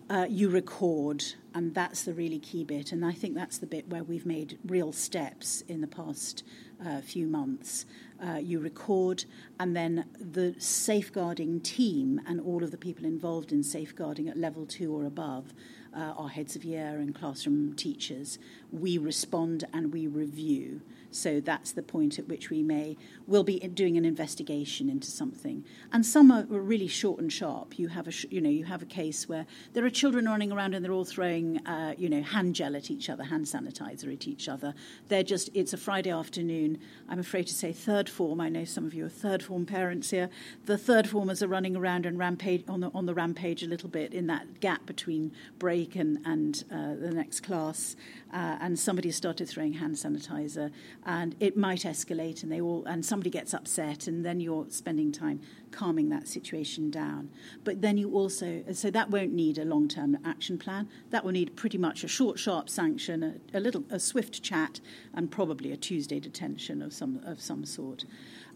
Uh, 0.09 0.27
you 0.29 0.49
record, 0.49 1.25
and 1.53 1.75
that's 1.75 2.05
the 2.05 2.13
really 2.13 2.39
key 2.39 2.63
bit. 2.63 2.93
And 2.93 3.05
I 3.05 3.11
think 3.11 3.35
that's 3.35 3.59
the 3.59 3.67
bit 3.67 3.89
where 3.89 4.05
we've 4.05 4.25
made 4.25 4.59
real 4.67 4.93
steps 4.93 5.63
in 5.63 5.81
the 5.81 5.89
past 5.89 6.45
uh, 6.87 7.01
few 7.01 7.27
months. 7.27 7.87
Uh, 8.25 8.37
you 8.37 8.61
record, 8.61 9.25
and 9.59 9.77
then 9.77 10.05
the 10.19 10.55
safeguarding 10.59 11.61
team 11.61 12.21
and 12.27 12.41
all 12.41 12.63
of 12.63 12.71
the 12.71 12.77
people 12.77 13.05
involved 13.05 13.53
in 13.53 13.63
safeguarding 13.63 14.29
at 14.29 14.37
level 14.37 14.65
two 14.65 14.95
or 14.95 15.05
above, 15.05 15.53
uh, 15.95 16.15
our 16.17 16.29
heads 16.29 16.57
of 16.57 16.65
year 16.65 16.99
and 16.99 17.15
classroom 17.15 17.75
teachers, 17.75 18.39
we 18.73 18.99
respond 18.99 19.65
and 19.73 19.93
we 19.93 20.07
review. 20.07 20.81
So 21.11 21.41
that's 21.41 21.73
the 21.73 21.83
point 21.83 22.19
at 22.19 22.29
which 22.29 22.51
we 22.51 22.63
may 22.63 22.97
will 23.27 23.45
be 23.45 23.59
doing 23.59 23.97
an 23.97 24.05
investigation 24.05 24.91
into 24.91 25.11
something. 25.11 25.65
And 25.93 26.05
some 26.05 26.31
are 26.31 26.45
really 26.45 26.89
short 26.89 27.21
and 27.21 27.33
sharp. 27.33 27.79
You 27.79 27.89
have 27.89 28.07
a 28.09 28.13
you 28.29 28.41
know 28.41 28.51
you 28.51 28.65
have 28.65 28.83
a 28.83 28.87
case 28.87 29.29
where 29.29 29.47
there 29.73 29.85
are 29.85 29.91
children 29.91 30.27
running 30.27 30.53
around 30.53 30.75
and 30.75 30.85
they're 30.85 30.93
all 30.93 31.05
throwing 31.05 31.65
uh, 31.67 31.95
you 31.97 32.09
know 32.09 32.23
hand 32.23 32.55
gel 32.55 32.77
at 32.77 32.91
each 32.91 33.09
other, 33.09 33.25
hand 33.25 33.47
sanitizer 33.47 34.13
at 34.13 34.29
each 34.29 34.49
other. 34.49 34.75
They're 35.09 35.23
just 35.23 35.51
it's 35.55 35.73
a 35.73 35.77
Friday 35.77 36.11
afternoon. 36.11 36.79
I'm 37.09 37.19
afraid 37.19 37.47
to 37.47 37.55
say 37.55 37.73
third 37.73 38.09
form. 38.09 38.41
I 38.41 38.49
know 38.49 38.65
some 38.65 38.85
of 38.85 38.95
you 38.95 39.07
are 39.07 39.11
third 39.11 39.43
form 39.43 39.67
parents 39.67 40.11
here. 40.11 40.29
The 40.67 40.79
third 40.79 41.09
formers 41.09 41.43
are 41.43 41.49
running 41.49 41.77
around 41.77 42.07
and 42.07 42.19
rampage 42.19 42.65
on 42.69 42.81
the 42.81 42.91
on 42.95 43.07
the 43.07 43.15
rampage 43.15 43.63
a 43.63 43.67
little 43.67 43.89
bit 43.89 44.13
in 44.13 44.27
that 44.27 44.61
gap 44.61 44.87
between 44.87 45.33
break 45.59 45.97
and 45.97 46.19
and 46.25 46.65
uh, 46.71 46.95
the 46.95 47.11
next 47.11 47.41
class. 47.41 47.97
Uh, 48.33 48.59
and 48.61 48.79
somebody 48.79 49.11
started 49.11 49.49
throwing 49.49 49.75
hand 49.75 49.95
sanitizer 49.95 50.71
and 51.07 51.37
it 51.39 51.57
might 51.57 51.83
escalate 51.83 52.43
and 52.43 52.51
they 52.51 52.61
all 52.61 52.85
and 52.87 53.05
somebody 53.15 53.31
gets 53.31 53.55
upset 53.55 54.09
and 54.09 54.25
then 54.25 54.41
you're 54.41 54.67
spending 54.71 55.13
time 55.13 55.41
calming 55.71 56.09
that 56.09 56.27
situation 56.27 56.91
down 56.91 57.31
but 57.63 57.81
then 57.81 57.97
you 57.97 58.11
also 58.11 58.65
so 58.73 58.91
that 58.91 59.09
won't 59.09 59.33
need 59.33 59.57
a 59.57 59.65
long-term 59.65 60.19
action 60.25 60.59
plan 60.59 60.89
that 61.11 61.25
will 61.25 61.31
need 61.31 61.55
pretty 61.55 61.79
much 61.79 62.03
a 62.03 62.09
short 62.09 62.41
sharp 62.41 62.69
sanction 62.69 63.23
a, 63.23 63.57
a 63.57 63.61
little 63.61 63.85
a 63.89 64.01
swift 64.01 64.43
chat 64.43 64.81
and 65.15 65.31
probably 65.31 65.71
a 65.71 65.77
tuesday 65.77 66.19
detention 66.19 66.83
of 66.83 66.93
some 66.93 67.21
of 67.25 67.41
some 67.41 67.65
sort 67.65 68.05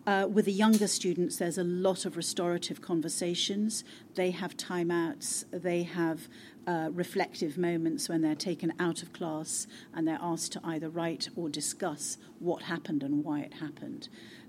uh, 0.09 0.27
with 0.27 0.47
the 0.47 0.53
younger 0.53 0.89
students, 0.89 1.37
there's 1.37 1.59
a 1.59 1.65
lot 1.65 2.07
of 2.07 2.17
restorative 2.17 2.81
conversations. 2.81 3.85
They 4.15 4.31
have 4.31 4.57
timeouts. 4.57 5.45
They 5.51 5.83
have 5.83 6.29
uh, 6.67 6.89
reflective 6.93 7.59
moments 7.59 8.09
when 8.09 8.23
they're 8.23 8.35
taken 8.35 8.73
out 8.79 9.03
of 9.03 9.13
class 9.13 9.67
and 9.95 10.09
they're 10.09 10.19
asked 10.23 10.53
to 10.53 10.61
either 10.65 10.89
write 10.89 11.29
or 11.37 11.51
discuss 11.51 12.17
what 12.39 12.63
happened 12.63 13.03
and 13.03 13.23
why 13.23 13.41
it 13.41 13.55
happened. 13.55 14.09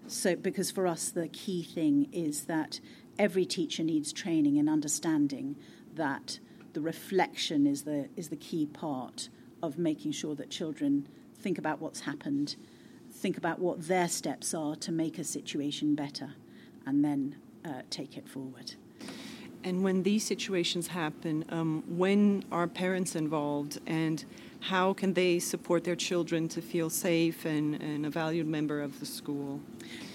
So, 0.10 0.36
because 0.36 0.72
for 0.72 0.88
us, 0.88 1.10
the 1.10 1.28
key 1.28 1.62
thing 1.62 2.08
is 2.12 2.46
that 2.46 2.80
every 3.20 3.46
teacher 3.46 3.84
needs 3.84 4.12
training 4.12 4.58
in 4.58 4.68
understanding 4.68 5.56
that 5.94 6.39
the 6.74 6.82
reflection 6.82 7.68
is 7.68 7.84
the, 7.84 8.10
is 8.16 8.30
the 8.30 8.36
key 8.36 8.66
part 8.66 9.30
of 9.62 9.78
making 9.78 10.13
sure 10.13 10.34
that 10.34 10.50
children 10.50 11.08
think 11.36 11.60
about 11.60 11.80
what's 11.80 12.01
happened, 12.01 12.56
think 13.12 13.38
about 13.38 13.60
what 13.60 13.88
their 13.88 14.08
steps 14.08 14.54
are 14.56 14.75
to 14.78 14.92
make 14.92 15.20
a 15.20 15.24
situation 15.24 15.94
better, 15.94 16.34
and 16.88 17.06
then 17.06 17.36
uh, 17.63 17.84
take 17.92 18.18
it 18.18 18.28
forward. 18.28 18.74
And 19.63 19.84
when 19.84 20.01
these 20.01 20.25
situations 20.25 20.88
happen, 20.88 21.46
um, 21.50 21.84
when 21.88 22.44
are 22.51 22.66
parents 22.68 23.16
involved 23.16 23.80
and 23.86 24.25
how 24.62 24.94
can 24.94 25.13
they 25.13 25.39
support 25.39 25.84
their 25.84 25.96
children 25.96 26.48
to 26.50 26.62
feel 26.62 26.89
safe 26.89 27.46
and, 27.46 27.75
and 27.82 28.06
a 28.06 28.10
valued 28.10 28.48
member 28.48 28.82
of 28.82 29.00
the 29.00 29.06
school? 29.06 29.62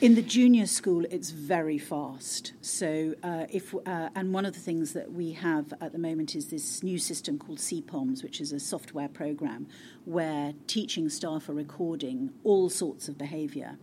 In 0.01 0.15
the 0.15 0.23
junior 0.23 0.67
school, 0.67 1.05
it's 1.11 1.31
very 1.31 1.79
fast. 1.79 2.53
So, 2.61 3.15
uh, 3.23 3.47
if 3.51 3.75
uh, 3.75 4.11
and 4.15 4.35
one 4.35 4.45
of 4.45 4.53
the 4.53 4.61
things 4.61 4.93
that 4.93 5.13
we 5.13 5.33
have 5.33 5.73
at 5.81 5.93
the 5.93 5.99
moment 5.99 6.37
is 6.37 6.49
this 6.49 6.83
new 6.83 6.99
system 6.99 7.39
called 7.39 7.59
CPOMS, 7.59 8.23
which 8.23 8.41
is 8.41 8.53
a 8.53 8.61
software 8.61 9.09
program 9.09 9.67
where 10.05 10.53
teaching 10.67 11.09
staff 11.09 11.49
are 11.49 11.55
recording 11.55 12.31
all 12.45 12.69
sorts 12.69 13.09
of 13.09 13.17
behaviour. 13.17 13.79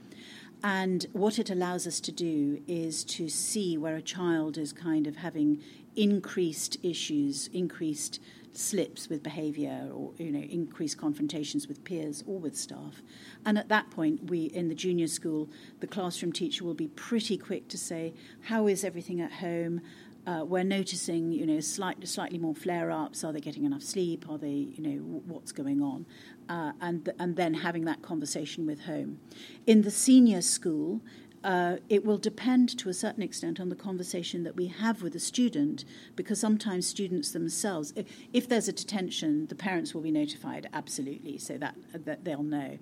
And 0.64 1.08
what 1.14 1.40
it 1.40 1.50
allows 1.50 1.88
us 1.88 2.00
to 2.02 2.12
do 2.12 2.62
is 2.68 3.04
to 3.06 3.30
see 3.30 3.78
where 3.78 3.96
a 3.96 4.02
child 4.02 4.60
is 4.60 4.72
kind 4.72 5.08
of 5.08 5.18
having 5.18 5.60
increased 5.96 6.78
issues, 6.84 7.48
increased 7.48 8.20
slips 8.54 9.08
with 9.08 9.24
behaviour 9.24 9.90
or 9.94 10.12
you 10.18 10.32
know 10.32 10.40
increased 10.40 10.98
confrontations 10.98 11.68
with 11.68 11.84
peers 11.84 12.24
or 12.28 12.40
with 12.40 12.56
staff 12.56 13.02
and 13.46 13.58
at 13.58 13.70
that 13.70 13.90
point 13.92 14.30
we 14.30 14.46
in 14.46 14.68
the 14.68 14.76
junior 14.76 15.08
school 15.08 15.50
the 15.80 15.88
classroom 15.88 16.32
teacher 16.32 16.64
will 16.64 16.74
be 16.74 16.88
pretty 16.90 17.38
quick 17.38 17.68
to 17.68 17.78
say 17.78 18.14
how 18.42 18.68
is 18.68 18.84
everything 18.84 19.22
at 19.22 19.32
home 19.32 19.82
uh, 20.28 20.44
we're 20.46 20.64
noticing, 20.64 21.32
you 21.32 21.48
know, 21.48 21.60
slightly 21.60 22.06
slightly 22.06 22.38
more 22.38 22.54
flare-ups. 22.54 23.24
Are 23.24 23.34
they 23.34 23.40
getting 23.40 23.66
enough 23.66 23.82
sleep? 23.82 24.30
Are 24.30 24.38
they, 24.38 24.50
you 24.50 24.84
know, 24.84 25.22
what's 25.26 25.52
going 25.52 25.82
on? 25.82 26.06
Uh, 26.48 26.74
and 26.80 27.12
and 27.20 27.36
then 27.36 27.56
having 27.56 27.86
that 27.86 28.02
conversation 28.02 28.68
with 28.68 28.82
home. 28.82 29.20
In 29.66 29.82
the 29.82 29.90
senior 29.90 30.42
school, 30.42 31.02
uh, 31.44 31.78
it 31.90 32.06
will 32.06 32.18
depend 32.18 32.78
to 32.78 32.90
a 32.90 32.94
certain 32.94 33.24
extent 33.24 33.60
on 33.60 33.70
the 33.70 33.76
conversation 33.76 34.44
that 34.44 34.56
we 34.56 34.68
have 34.68 35.02
with 35.02 35.14
the 35.14 35.20
student, 35.20 35.86
because 36.16 36.40
sometimes 36.40 36.88
students 36.88 37.32
themselves, 37.32 37.94
if, 37.96 38.06
if, 38.32 38.48
there's 38.48 38.68
a 38.68 38.74
detention, 38.74 39.48
the 39.48 39.56
parents 39.56 39.94
will 39.94 40.02
be 40.02 40.12
notified, 40.12 40.70
absolutely, 40.74 41.38
so 41.38 41.58
that, 41.58 41.76
that 41.94 42.24
they'll 42.24 42.44
know. 42.44 42.78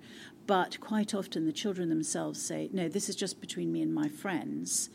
But 0.46 0.78
quite 0.80 1.14
often 1.14 1.46
the 1.46 1.52
children 1.52 1.88
themselves 1.88 2.42
say, 2.42 2.68
no, 2.72 2.88
this 2.88 3.08
is 3.08 3.16
just 3.16 3.40
between 3.40 3.72
me 3.72 3.82
and 3.82 3.94
my 3.94 4.08
friends. 4.08 4.90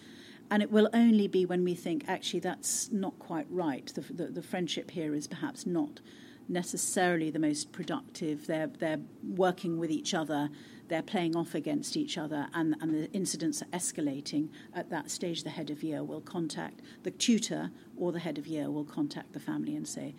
And 0.51 0.61
it 0.61 0.71
will 0.71 0.89
only 0.93 1.27
be 1.27 1.45
when 1.45 1.63
we 1.63 1.73
think, 1.73 2.05
actually, 2.07 2.41
that's 2.41 2.91
not 2.91 3.17
quite 3.17 3.47
right. 3.49 3.85
The, 3.87 4.01
the, 4.01 4.27
the, 4.27 4.43
friendship 4.43 4.91
here 4.91 5.15
is 5.15 5.25
perhaps 5.25 5.65
not 5.65 6.01
necessarily 6.47 7.31
the 7.31 7.39
most 7.39 7.71
productive. 7.71 8.45
They're, 8.45 8.67
they're 8.67 8.99
working 9.23 9.79
with 9.79 9.89
each 9.89 10.13
other, 10.13 10.49
they're 10.87 11.01
playing 11.01 11.35
off 11.35 11.55
against 11.55 11.97
each 11.97 12.17
other, 12.17 12.47
and, 12.53 12.75
and 12.81 12.93
the 12.93 13.11
incidents 13.11 13.61
are 13.61 13.65
escalating. 13.65 14.49
At 14.73 14.89
that 14.89 15.09
stage, 15.09 15.43
the 15.43 15.49
head 15.49 15.69
of 15.69 15.83
year 15.83 16.03
will 16.03 16.21
contact 16.21 16.81
the 17.03 17.11
tutor 17.11 17.71
or 17.97 18.11
the 18.11 18.19
head 18.19 18.37
of 18.37 18.47
year 18.47 18.69
will 18.69 18.85
contact 18.85 19.33
the 19.33 19.39
family 19.39 19.75
and 19.75 19.87
say, 19.87 20.13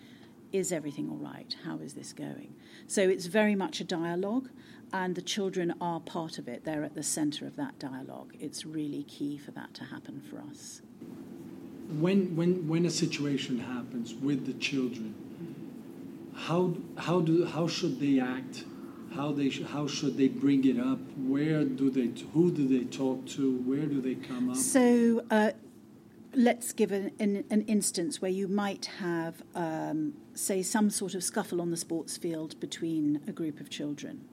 Is 0.51 0.71
everything 0.71 1.09
all 1.09 1.17
right? 1.17 1.55
How 1.63 1.77
is 1.77 1.93
this 1.93 2.13
going? 2.13 2.53
So 2.87 3.01
it's 3.01 3.27
very 3.27 3.55
much 3.55 3.79
a 3.79 3.83
dialogue 3.83 4.49
and 4.93 5.15
the 5.15 5.21
children 5.21 5.73
are 5.81 5.99
part 5.99 6.37
of 6.37 6.47
it. 6.47 6.63
They're 6.63 6.83
at 6.83 6.95
the 6.95 7.03
centre 7.03 7.45
of 7.45 7.55
that 7.57 7.77
dialogue. 7.79 8.33
It's 8.39 8.65
really 8.65 9.03
key 9.03 9.37
for 9.37 9.51
that 9.51 9.73
to 9.75 9.83
happen 9.85 10.21
for 10.21 10.39
us. 10.39 10.81
When, 11.99 12.35
when, 12.35 12.67
when 12.67 12.85
a 12.85 12.89
situation 12.89 13.59
happens 13.59 14.13
with 14.13 14.45
the 14.45 14.53
children, 14.53 15.15
how, 16.35 16.75
how, 16.97 17.21
do, 17.21 17.45
how 17.45 17.67
should 17.67 17.99
they 17.99 18.19
act? 18.19 18.63
How, 19.15 19.31
they 19.31 19.49
sh- 19.49 19.63
how 19.63 19.87
should 19.87 20.17
they 20.17 20.27
bring 20.27 20.65
it 20.65 20.79
up? 20.79 20.99
Where 21.17 21.63
do 21.63 21.89
they, 21.89 22.11
who 22.33 22.51
do 22.51 22.67
they 22.67 22.85
talk 22.85 23.25
to? 23.27 23.57
Where 23.59 23.85
do 23.85 24.01
they 24.01 24.15
come 24.15 24.49
up? 24.49 24.55
So 24.57 25.23
uh, 25.31 25.51
let's 26.33 26.73
give 26.73 26.91
an, 26.91 27.11
an, 27.19 27.43
an, 27.49 27.63
instance 27.63 28.21
where 28.21 28.31
you 28.31 28.47
might 28.47 28.85
have, 28.99 29.41
um, 29.55 30.13
say, 30.33 30.61
some 30.61 30.89
sort 30.89 31.15
of 31.15 31.23
scuffle 31.23 31.61
on 31.61 31.71
the 31.71 31.77
sports 31.77 32.17
field 32.17 32.59
between 32.59 33.21
a 33.27 33.31
group 33.31 33.59
of 33.59 33.69
children 33.69 34.25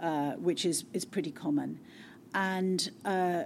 uh, 0.00 0.32
which 0.32 0.64
is, 0.64 0.84
is 0.92 1.04
pretty 1.04 1.30
common. 1.30 1.78
And 2.34 2.90
uh, 3.04 3.44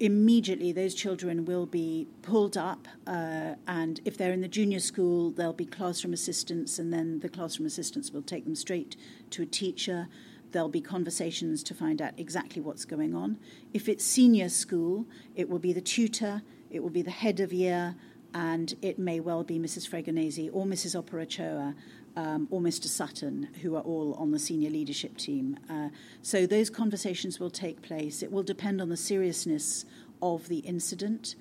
immediately 0.00 0.72
those 0.72 0.94
children 0.94 1.44
will 1.44 1.66
be 1.66 2.08
pulled 2.22 2.56
up, 2.56 2.88
uh, 3.06 3.54
and 3.68 4.00
if 4.06 4.16
they're 4.16 4.32
in 4.32 4.40
the 4.40 4.48
junior 4.48 4.80
school, 4.80 5.30
there'll 5.30 5.52
be 5.52 5.66
classroom 5.66 6.14
assistants, 6.14 6.78
and 6.78 6.92
then 6.92 7.20
the 7.20 7.28
classroom 7.28 7.66
assistants 7.66 8.10
will 8.10 8.22
take 8.22 8.44
them 8.44 8.54
straight 8.54 8.96
to 9.28 9.42
a 9.42 9.46
teacher. 9.46 10.08
There'll 10.52 10.70
be 10.70 10.80
conversations 10.80 11.62
to 11.64 11.74
find 11.74 12.00
out 12.00 12.14
exactly 12.16 12.62
what's 12.62 12.86
going 12.86 13.14
on. 13.14 13.38
If 13.74 13.88
it's 13.88 14.02
senior 14.02 14.48
school, 14.48 15.06
it 15.36 15.48
will 15.50 15.58
be 15.58 15.74
the 15.74 15.82
tutor, 15.82 16.42
it 16.70 16.82
will 16.82 16.90
be 16.90 17.02
the 17.02 17.10
head 17.10 17.38
of 17.38 17.52
year, 17.52 17.94
and 18.32 18.74
it 18.80 18.98
may 18.98 19.20
well 19.20 19.44
be 19.44 19.58
Mrs. 19.58 19.88
Fregonese 19.88 20.48
or 20.52 20.64
Mrs. 20.64 20.96
Operachoa 20.96 21.74
um, 22.16 22.48
or 22.50 22.60
Mr. 22.60 22.86
Sutton, 22.86 23.48
who 23.62 23.76
are 23.76 23.82
all 23.82 24.14
on 24.14 24.30
the 24.30 24.38
senior 24.38 24.70
leadership 24.70 25.16
team. 25.16 25.58
Uh, 25.68 25.88
so 26.22 26.46
those 26.46 26.70
conversations 26.70 27.38
will 27.38 27.50
take 27.50 27.82
place. 27.82 28.22
It 28.22 28.32
will 28.32 28.42
depend 28.42 28.80
on 28.80 28.88
the 28.88 28.96
seriousness 28.96 29.84
of 30.22 30.48
the 30.48 30.58
incident. 30.58 31.34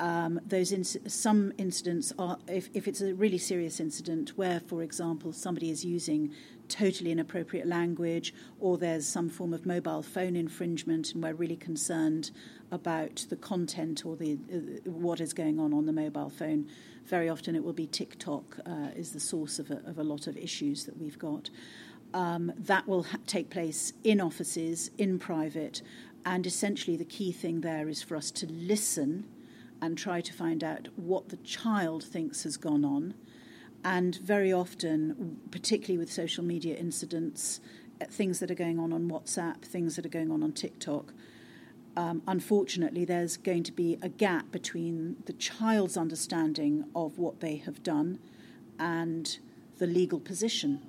Um, 0.00 0.40
those 0.46 0.70
inc- 0.70 1.10
some 1.10 1.52
incidents 1.58 2.12
are 2.18 2.38
if, 2.46 2.68
if 2.72 2.86
it's 2.86 3.00
a 3.00 3.14
really 3.14 3.38
serious 3.38 3.80
incident 3.80 4.30
where, 4.36 4.60
for 4.60 4.82
example, 4.82 5.32
somebody 5.32 5.70
is 5.70 5.84
using 5.84 6.32
totally 6.68 7.10
inappropriate 7.10 7.66
language 7.66 8.32
or 8.60 8.78
there's 8.78 9.06
some 9.06 9.28
form 9.28 9.52
of 9.52 9.66
mobile 9.66 10.02
phone 10.02 10.36
infringement 10.36 11.14
and 11.14 11.22
we're 11.22 11.32
really 11.32 11.56
concerned 11.56 12.30
about 12.70 13.24
the 13.30 13.36
content 13.36 14.04
or 14.04 14.16
the 14.16 14.38
uh, 14.52 14.90
what 14.90 15.20
is 15.20 15.32
going 15.32 15.58
on 15.58 15.72
on 15.72 15.86
the 15.86 15.92
mobile 15.92 16.28
phone 16.30 16.68
very 17.08 17.28
often 17.28 17.56
it 17.56 17.64
will 17.64 17.72
be 17.72 17.86
TikTok 17.86 18.58
uh, 18.66 18.88
is 18.94 19.12
the 19.12 19.20
source 19.20 19.58
of 19.58 19.70
a, 19.70 19.80
of 19.86 19.98
a, 19.98 20.04
lot 20.04 20.26
of 20.26 20.36
issues 20.36 20.84
that 20.84 20.96
we've 20.98 21.18
got. 21.18 21.50
Um, 22.14 22.52
that 22.56 22.86
will 22.86 23.04
ha- 23.04 23.18
take 23.26 23.50
place 23.50 23.92
in 24.04 24.20
offices, 24.20 24.90
in 24.98 25.18
private, 25.18 25.82
And 26.24 26.46
essentially, 26.46 26.96
the 26.96 27.04
key 27.04 27.32
thing 27.32 27.62
there 27.62 27.88
is 27.88 28.02
for 28.02 28.16
us 28.16 28.30
to 28.32 28.46
listen 28.46 29.24
and 29.80 29.96
try 29.96 30.20
to 30.20 30.32
find 30.32 30.62
out 30.62 30.88
what 30.96 31.28
the 31.30 31.36
child 31.38 32.04
thinks 32.04 32.42
has 32.42 32.56
gone 32.56 32.84
on. 32.84 33.14
And 33.84 34.16
very 34.16 34.52
often, 34.52 35.38
particularly 35.50 35.98
with 35.98 36.12
social 36.12 36.44
media 36.44 36.76
incidents, 36.76 37.60
uh, 38.00 38.06
things 38.10 38.40
that 38.40 38.50
are 38.50 38.56
going 38.56 38.78
on 38.78 38.92
on 38.92 39.08
WhatsApp, 39.08 39.62
things 39.62 39.96
that 39.96 40.04
are 40.04 40.10
going 40.10 40.30
on 40.30 40.42
on 40.42 40.52
TikTok, 40.52 41.14
um, 41.98 42.22
unfortunately, 42.28 43.04
there's 43.04 43.36
going 43.36 43.64
to 43.64 43.72
be 43.72 43.98
a 44.00 44.08
gap 44.08 44.52
between 44.52 45.16
the 45.26 45.32
child's 45.32 45.96
understanding 45.96 46.84
of 46.94 47.18
what 47.18 47.40
they 47.40 47.56
have 47.56 47.82
done 47.82 48.20
and 48.78 49.38
the 49.78 49.86
legal 49.88 50.20
position, 50.20 50.80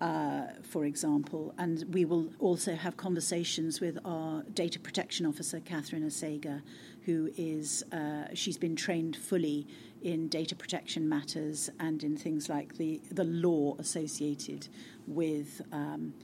uh, 0.00 0.44
for 0.62 0.86
example. 0.86 1.52
And 1.58 1.84
we 1.92 2.06
will 2.06 2.30
also 2.38 2.74
have 2.74 2.96
conversations 2.96 3.82
with 3.82 3.98
our 4.02 4.42
data 4.54 4.78
protection 4.78 5.26
officer, 5.26 5.60
Catherine 5.60 6.08
Asega, 6.08 6.62
who 7.04 7.30
is, 7.36 7.84
uh, 7.92 8.28
she's 8.32 8.56
been 8.56 8.76
trained 8.76 9.16
fully 9.16 9.66
in 10.00 10.28
data 10.28 10.56
protection 10.56 11.06
matters 11.06 11.68
and 11.78 12.02
in 12.02 12.16
things 12.16 12.48
like 12.48 12.78
the, 12.78 13.02
the 13.10 13.24
law 13.24 13.76
associated 13.78 14.68
with. 15.06 15.60
Um, 15.70 16.14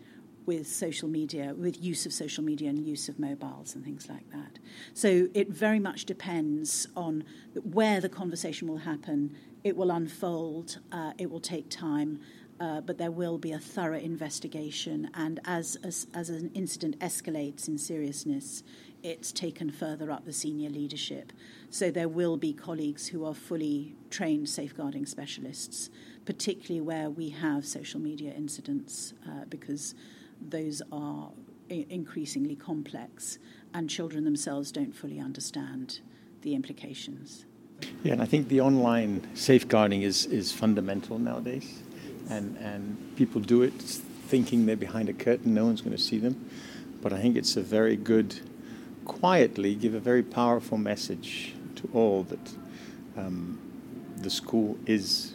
with 0.46 0.66
social 0.66 1.08
media, 1.08 1.54
with 1.56 1.82
use 1.82 2.06
of 2.06 2.12
social 2.12 2.44
media 2.44 2.70
and 2.70 2.86
use 2.86 3.08
of 3.08 3.18
mobiles 3.18 3.74
and 3.74 3.84
things 3.84 4.08
like 4.08 4.30
that. 4.30 4.58
So 4.94 5.28
it 5.34 5.48
very 5.50 5.80
much 5.80 6.04
depends 6.04 6.86
on 6.96 7.24
where 7.62 8.00
the 8.00 8.08
conversation 8.08 8.68
will 8.68 8.78
happen. 8.78 9.36
It 9.64 9.76
will 9.76 9.90
unfold, 9.90 10.78
uh, 10.92 11.12
it 11.18 11.30
will 11.30 11.40
take 11.40 11.68
time, 11.68 12.20
uh, 12.60 12.80
but 12.80 12.96
there 12.96 13.10
will 13.10 13.38
be 13.38 13.52
a 13.52 13.58
thorough 13.58 13.98
investigation. 13.98 15.10
And 15.14 15.40
as, 15.44 15.76
as, 15.82 16.06
as 16.14 16.30
an 16.30 16.50
incident 16.54 16.98
escalates 17.00 17.68
in 17.68 17.76
seriousness, 17.76 18.62
it's 19.02 19.30
taken 19.30 19.70
further 19.70 20.10
up 20.10 20.24
the 20.24 20.32
senior 20.32 20.70
leadership. 20.70 21.32
So 21.70 21.90
there 21.90 22.08
will 22.08 22.36
be 22.36 22.52
colleagues 22.52 23.08
who 23.08 23.24
are 23.24 23.34
fully 23.34 23.94
trained 24.10 24.48
safeguarding 24.48 25.06
specialists, 25.06 25.90
particularly 26.24 26.80
where 26.80 27.10
we 27.10 27.30
have 27.30 27.66
social 27.66 28.00
media 28.00 28.32
incidents, 28.32 29.14
uh, 29.28 29.44
because 29.48 29.94
those 30.40 30.82
are 30.92 31.30
I- 31.70 31.86
increasingly 31.88 32.56
complex, 32.56 33.38
and 33.74 33.90
children 33.90 34.24
themselves 34.24 34.72
don't 34.72 34.94
fully 34.94 35.20
understand 35.20 36.00
the 36.42 36.54
implications. 36.54 37.44
Yeah, 38.02 38.14
and 38.14 38.22
I 38.22 38.24
think 38.24 38.48
the 38.48 38.60
online 38.60 39.26
safeguarding 39.34 40.02
is, 40.02 40.26
is 40.26 40.52
fundamental 40.52 41.18
nowadays. 41.18 41.82
And, 42.30 42.56
and 42.58 42.96
people 43.16 43.40
do 43.40 43.62
it 43.62 43.72
thinking 43.74 44.66
they're 44.66 44.76
behind 44.76 45.08
a 45.08 45.12
curtain, 45.12 45.54
no 45.54 45.64
one's 45.66 45.80
going 45.80 45.96
to 45.96 46.02
see 46.02 46.18
them. 46.18 46.48
But 47.02 47.12
I 47.12 47.20
think 47.20 47.36
it's 47.36 47.56
a 47.56 47.62
very 47.62 47.96
good, 47.96 48.40
quietly 49.04 49.74
give 49.74 49.94
a 49.94 50.00
very 50.00 50.22
powerful 50.22 50.78
message 50.78 51.54
to 51.76 51.88
all 51.92 52.24
that 52.24 52.52
um, 53.16 53.60
the 54.16 54.30
school 54.30 54.76
is 54.86 55.32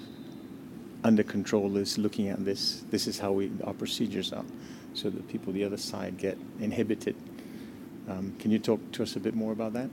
under 1.04 1.24
control, 1.24 1.78
is 1.78 1.98
looking 1.98 2.28
at 2.28 2.44
this. 2.44 2.84
This 2.90 3.08
is 3.08 3.20
how 3.20 3.32
we, 3.32 3.52
our 3.64 3.74
procedures 3.74 4.34
are 4.34 4.46
so 4.94 5.10
that 5.10 5.28
people 5.28 5.54
the 5.54 5.64
other 5.64 5.78
side 5.78 6.18
get 6.18 6.38
inhibited. 6.60 7.16
Um, 8.10 8.36
can 8.40 8.52
you 8.52 8.60
talk 8.60 8.92
to 8.94 9.04
us 9.04 9.16
a 9.16 9.20
bit 9.20 9.36
more 9.36 9.52
about 9.52 9.74
that? 9.74 9.90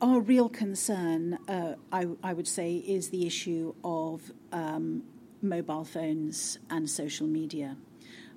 Our 0.00 0.20
real 0.20 0.48
concern, 0.48 1.38
uh, 1.48 1.74
I, 1.92 2.06
I, 2.22 2.32
would 2.32 2.48
say, 2.48 2.76
is 2.76 3.10
the 3.10 3.26
issue 3.26 3.74
of 3.84 4.32
um, 4.52 5.04
mobile 5.42 5.84
phones 5.84 6.58
and 6.70 6.88
social 6.88 7.26
media. 7.26 7.76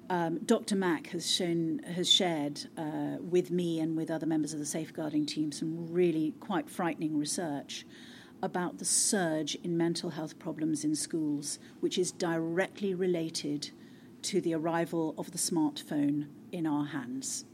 Um, 0.10 0.40
Dr. 0.40 0.76
Mack 0.76 1.08
has 1.08 1.30
shown 1.30 1.82
has 1.96 2.12
shared 2.12 2.62
uh, 2.78 3.18
with 3.20 3.52
me 3.52 3.80
and 3.80 3.96
with 3.96 4.10
other 4.10 4.26
members 4.26 4.54
of 4.54 4.60
the 4.60 4.66
safeguarding 4.66 5.26
team 5.26 5.52
some 5.52 5.92
really 5.92 6.34
quite 6.40 6.68
frightening 6.68 7.18
research 7.18 7.86
about 8.42 8.80
the 8.80 8.86
surge 8.86 9.56
in 9.64 9.78
mental 9.78 10.10
health 10.10 10.40
problems 10.40 10.84
in 10.84 10.96
schools, 10.96 11.60
which 11.82 11.98
is 11.98 12.12
directly 12.12 12.96
related 12.96 13.70
to 14.24 14.42
the 14.42 14.54
arrival 14.54 15.16
of 15.18 15.32
the 15.32 15.38
smartphone 15.38 16.28
in 16.52 16.66
our 16.66 16.86
hands. 16.86 17.46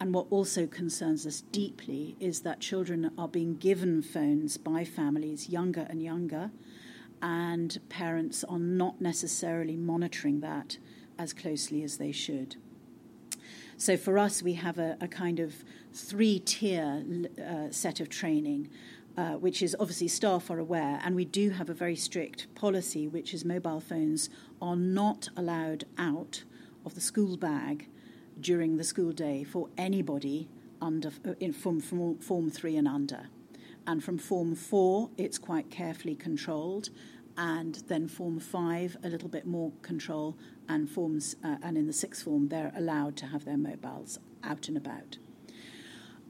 And 0.00 0.12
what 0.12 0.26
also 0.30 0.66
concerns 0.66 1.26
us 1.26 1.40
deeply 1.40 2.16
is 2.18 2.40
that 2.40 2.60
children 2.60 3.10
are 3.16 3.28
being 3.28 3.56
given 3.56 4.02
phones 4.02 4.56
by 4.56 4.84
families 4.84 5.48
younger 5.48 5.86
and 5.88 6.02
younger, 6.02 6.50
and 7.22 7.78
parents 7.88 8.44
are 8.44 8.58
not 8.58 9.00
necessarily 9.00 9.76
monitoring 9.76 10.40
that 10.40 10.78
as 11.18 11.32
closely 11.32 11.82
as 11.82 11.96
they 11.96 12.12
should. 12.12 12.56
So 13.76 13.96
for 13.96 14.18
us, 14.18 14.42
we 14.42 14.54
have 14.54 14.78
a, 14.78 14.96
a 15.00 15.08
kind 15.08 15.40
of 15.40 15.64
three 15.92 16.38
tier 16.38 17.04
uh, 17.40 17.70
set 17.70 18.00
of 18.00 18.08
training 18.08 18.68
uh, 19.16 19.34
which 19.34 19.62
is 19.62 19.76
obviously 19.78 20.08
staff 20.08 20.50
are 20.50 20.58
aware, 20.58 21.00
and 21.04 21.14
we 21.14 21.24
do 21.24 21.50
have 21.50 21.70
a 21.70 21.74
very 21.74 21.96
strict 21.96 22.52
policy, 22.54 23.06
which 23.06 23.32
is 23.32 23.44
mobile 23.44 23.80
phones 23.80 24.28
are 24.60 24.76
not 24.76 25.28
allowed 25.36 25.84
out 25.98 26.42
of 26.84 26.94
the 26.94 27.00
school 27.00 27.36
bag 27.36 27.88
during 28.40 28.76
the 28.76 28.84
school 28.84 29.12
day 29.12 29.44
for 29.44 29.68
anybody 29.78 30.48
under 30.82 31.12
in 31.38 31.52
from, 31.52 31.80
from 31.80 32.18
form 32.18 32.50
three 32.50 32.76
and 32.76 32.88
under, 32.88 33.28
and 33.86 34.02
from 34.02 34.18
form 34.18 34.54
four 34.54 35.10
it's 35.16 35.38
quite 35.38 35.70
carefully 35.70 36.16
controlled, 36.16 36.90
and 37.36 37.82
then 37.86 38.08
form 38.08 38.40
five 38.40 38.96
a 39.04 39.08
little 39.08 39.28
bit 39.28 39.46
more 39.46 39.72
control, 39.82 40.36
and 40.68 40.90
forms 40.90 41.36
uh, 41.44 41.56
and 41.62 41.78
in 41.78 41.86
the 41.86 41.92
sixth 41.92 42.24
form 42.24 42.48
they're 42.48 42.72
allowed 42.76 43.16
to 43.16 43.26
have 43.26 43.44
their 43.44 43.56
mobiles 43.56 44.18
out 44.42 44.66
and 44.68 44.76
about. 44.76 45.18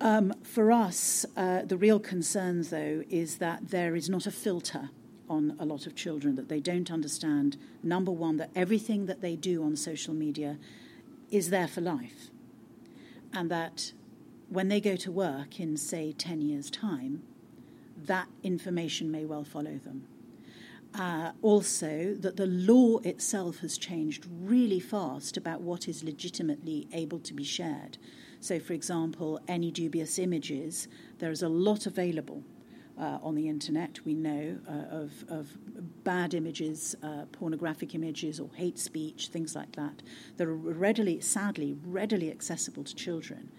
Um, 0.00 0.34
for 0.42 0.72
us, 0.72 1.24
uh, 1.36 1.62
the 1.62 1.76
real 1.76 2.00
concern, 2.00 2.62
though, 2.62 3.04
is 3.08 3.38
that 3.38 3.68
there 3.70 3.94
is 3.94 4.10
not 4.10 4.26
a 4.26 4.30
filter 4.30 4.90
on 5.28 5.56
a 5.58 5.64
lot 5.64 5.86
of 5.86 5.94
children, 5.94 6.34
that 6.34 6.48
they 6.48 6.60
don't 6.60 6.90
understand, 6.90 7.56
number 7.82 8.10
one, 8.10 8.36
that 8.36 8.50
everything 8.54 9.06
that 9.06 9.20
they 9.20 9.36
do 9.36 9.62
on 9.62 9.76
social 9.76 10.12
media 10.12 10.58
is 11.30 11.50
there 11.50 11.68
for 11.68 11.80
life. 11.80 12.30
And 13.32 13.50
that 13.50 13.92
when 14.48 14.68
they 14.68 14.80
go 14.80 14.96
to 14.96 15.10
work 15.10 15.58
in, 15.58 15.76
say, 15.76 16.12
10 16.12 16.42
years' 16.42 16.70
time, 16.70 17.22
that 17.96 18.28
information 18.42 19.10
may 19.10 19.24
well 19.24 19.44
follow 19.44 19.78
them. 19.78 20.06
Uh, 20.94 21.32
also, 21.42 22.14
that 22.14 22.36
the 22.36 22.46
law 22.46 22.98
itself 22.98 23.58
has 23.58 23.78
changed 23.78 24.26
really 24.42 24.78
fast 24.78 25.36
about 25.36 25.60
what 25.60 25.88
is 25.88 26.04
legitimately 26.04 26.86
able 26.92 27.18
to 27.18 27.34
be 27.34 27.42
shared. 27.42 27.98
So, 28.44 28.60
for 28.60 28.74
example, 28.74 29.40
any 29.48 29.70
dubious 29.70 30.18
images, 30.18 30.86
there 31.18 31.30
is 31.30 31.42
a 31.42 31.48
lot 31.48 31.86
available 31.86 32.42
uh, 33.00 33.18
on 33.22 33.34
the 33.34 33.48
internet, 33.48 34.04
we 34.04 34.12
know, 34.12 34.58
uh, 34.68 34.94
of, 34.94 35.12
of 35.30 35.48
bad 36.04 36.34
images, 36.34 36.94
uh, 37.02 37.24
pornographic 37.32 37.94
images, 37.94 38.38
or 38.38 38.50
hate 38.54 38.78
speech, 38.78 39.28
things 39.28 39.56
like 39.56 39.74
that, 39.76 40.02
that 40.36 40.46
are 40.46 40.54
readily, 40.54 41.22
sadly, 41.22 41.74
readily 41.86 42.30
accessible 42.30 42.84
to 42.84 42.94
children. 42.94 43.50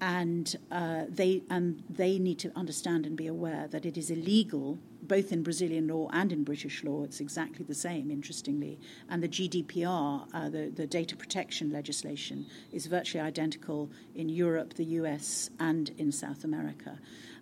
And 0.00 0.54
uh, 0.70 1.06
they, 1.08 1.42
and 1.50 1.82
they 1.90 2.20
need 2.20 2.38
to 2.38 2.52
understand 2.54 3.06
and 3.06 3.16
be 3.16 3.26
aware 3.26 3.66
that 3.72 3.84
it 3.84 3.96
is 3.96 4.08
illegal 4.08 4.78
both 5.02 5.32
in 5.32 5.42
Brazilian 5.42 5.88
law 5.88 6.08
and 6.12 6.32
in 6.32 6.44
British 6.44 6.84
law, 6.84 7.02
it's 7.02 7.20
exactly 7.20 7.64
the 7.64 7.74
same, 7.74 8.10
interestingly. 8.10 8.78
And 9.08 9.22
the 9.22 9.28
GDPR, 9.28 10.26
uh, 10.32 10.48
the, 10.48 10.70
the 10.74 10.86
data 10.86 11.16
protection 11.16 11.70
legislation, 11.72 12.46
is 12.72 12.86
virtually 12.86 13.22
identical 13.22 13.90
in 14.14 14.28
Europe, 14.28 14.74
the 14.74 14.84
US, 14.84 15.50
and 15.58 15.90
in 15.98 16.12
South 16.12 16.44
America. 16.44 16.98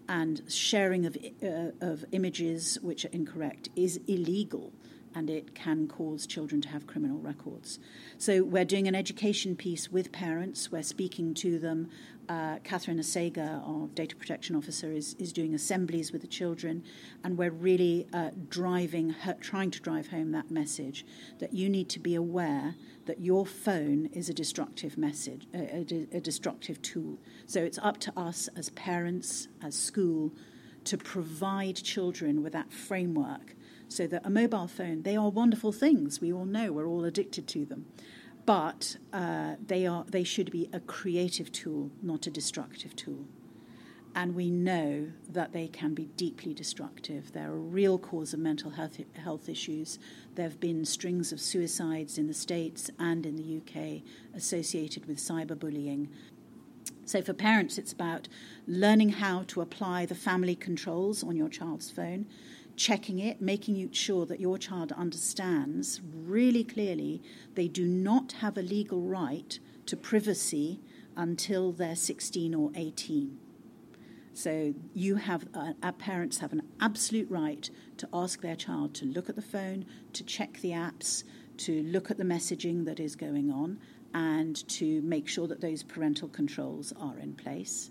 And 0.08 0.42
sharing 0.48 1.06
of, 1.06 1.16
uh, 1.42 1.70
of 1.80 2.04
images 2.12 2.78
which 2.82 3.04
are 3.04 3.10
incorrect 3.12 3.68
is 3.76 4.00
illegal 4.08 4.72
and 5.14 5.28
it 5.28 5.54
can 5.54 5.88
cause 5.88 6.26
children 6.26 6.60
to 6.60 6.68
have 6.68 6.86
criminal 6.86 7.18
records. 7.18 7.78
So 8.18 8.42
we're 8.42 8.64
doing 8.64 8.86
an 8.86 8.94
education 8.94 9.56
piece 9.56 9.90
with 9.90 10.12
parents. 10.12 10.70
We're 10.70 10.82
speaking 10.82 11.34
to 11.34 11.58
them 11.58 11.88
uh, 12.30 12.60
Catherine 12.62 13.00
Asega, 13.00 13.60
our 13.66 13.88
data 13.88 14.14
protection 14.14 14.54
officer, 14.54 14.92
is, 14.92 15.14
is 15.18 15.32
doing 15.32 15.52
assemblies 15.52 16.12
with 16.12 16.20
the 16.20 16.28
children, 16.28 16.84
and 17.24 17.36
we're 17.36 17.50
really 17.50 18.06
uh, 18.12 18.30
driving, 18.48 19.16
trying 19.40 19.72
to 19.72 19.80
drive 19.80 20.06
home 20.06 20.30
that 20.30 20.48
message 20.48 21.04
that 21.40 21.52
you 21.52 21.68
need 21.68 21.88
to 21.88 21.98
be 21.98 22.14
aware 22.14 22.76
that 23.06 23.20
your 23.20 23.44
phone 23.44 24.08
is 24.12 24.28
a 24.28 24.34
destructive 24.34 24.96
message, 24.96 25.48
a, 25.52 25.58
a, 25.58 26.18
a 26.18 26.20
destructive 26.20 26.80
tool. 26.82 27.18
So 27.46 27.60
it's 27.60 27.78
up 27.78 27.98
to 28.00 28.12
us 28.16 28.48
as 28.54 28.70
parents, 28.70 29.48
as 29.60 29.74
school, 29.74 30.32
to 30.84 30.96
provide 30.96 31.74
children 31.74 32.44
with 32.44 32.52
that 32.52 32.72
framework 32.72 33.56
so 33.88 34.06
that 34.06 34.24
a 34.24 34.30
mobile 34.30 34.68
phone, 34.68 35.02
they 35.02 35.16
are 35.16 35.30
wonderful 35.30 35.72
things. 35.72 36.20
We 36.20 36.32
all 36.32 36.44
know 36.44 36.70
we're 36.70 36.86
all 36.86 37.04
addicted 37.04 37.48
to 37.48 37.64
them 37.64 37.86
but 38.46 38.96
uh, 39.12 39.56
they 39.64 39.86
are 39.86 40.04
they 40.04 40.24
should 40.24 40.50
be 40.50 40.68
a 40.72 40.80
creative 40.80 41.52
tool, 41.52 41.90
not 42.02 42.26
a 42.26 42.30
destructive 42.30 42.96
tool. 42.96 43.26
And 44.14 44.34
we 44.34 44.50
know 44.50 45.12
that 45.28 45.52
they 45.52 45.68
can 45.68 45.94
be 45.94 46.06
deeply 46.16 46.52
destructive. 46.52 47.32
They're 47.32 47.52
a 47.52 47.56
real 47.56 47.96
cause 47.96 48.34
of 48.34 48.40
mental 48.40 48.72
health, 48.72 48.98
health 49.14 49.48
issues. 49.48 50.00
There 50.34 50.48
have 50.48 50.58
been 50.58 50.84
strings 50.84 51.30
of 51.32 51.40
suicides 51.40 52.18
in 52.18 52.26
the 52.26 52.34
States 52.34 52.90
and 52.98 53.24
in 53.24 53.36
the 53.36 53.58
UK 53.58 54.02
associated 54.34 55.06
with 55.06 55.18
cyberbullying. 55.18 56.08
So, 57.04 57.22
for 57.22 57.32
parents, 57.32 57.78
it's 57.78 57.92
about 57.92 58.28
learning 58.66 59.10
how 59.10 59.44
to 59.48 59.60
apply 59.60 60.06
the 60.06 60.14
family 60.14 60.56
controls 60.56 61.22
on 61.22 61.36
your 61.36 61.48
child's 61.48 61.90
phone, 61.90 62.26
checking 62.80 63.18
it, 63.18 63.42
making 63.42 63.92
sure 63.92 64.24
that 64.24 64.40
your 64.40 64.56
child 64.56 64.90
understands 64.92 66.00
really 66.24 66.64
clearly 66.64 67.22
they 67.54 67.68
do 67.68 67.84
not 67.84 68.32
have 68.40 68.56
a 68.56 68.62
legal 68.62 69.02
right 69.02 69.58
to 69.84 69.94
privacy 69.94 70.80
until 71.14 71.72
they're 71.72 71.94
16 71.94 72.54
or 72.54 72.70
18. 72.74 73.38
So 74.32 74.72
you 74.94 75.16
have 75.16 75.46
uh, 75.52 75.74
our 75.82 75.92
parents 75.92 76.38
have 76.38 76.54
an 76.54 76.62
absolute 76.80 77.30
right 77.30 77.68
to 77.98 78.08
ask 78.14 78.40
their 78.40 78.56
child 78.56 78.94
to 78.94 79.04
look 79.04 79.28
at 79.28 79.36
the 79.36 79.42
phone, 79.42 79.84
to 80.14 80.24
check 80.24 80.58
the 80.62 80.70
apps, 80.70 81.24
to 81.58 81.82
look 81.82 82.10
at 82.10 82.16
the 82.16 82.24
messaging 82.24 82.86
that 82.86 82.98
is 82.98 83.14
going 83.14 83.50
on, 83.50 83.78
and 84.14 84.66
to 84.68 85.02
make 85.02 85.28
sure 85.28 85.46
that 85.48 85.60
those 85.60 85.82
parental 85.82 86.28
controls 86.28 86.94
are 86.98 87.18
in 87.18 87.34
place. 87.34 87.90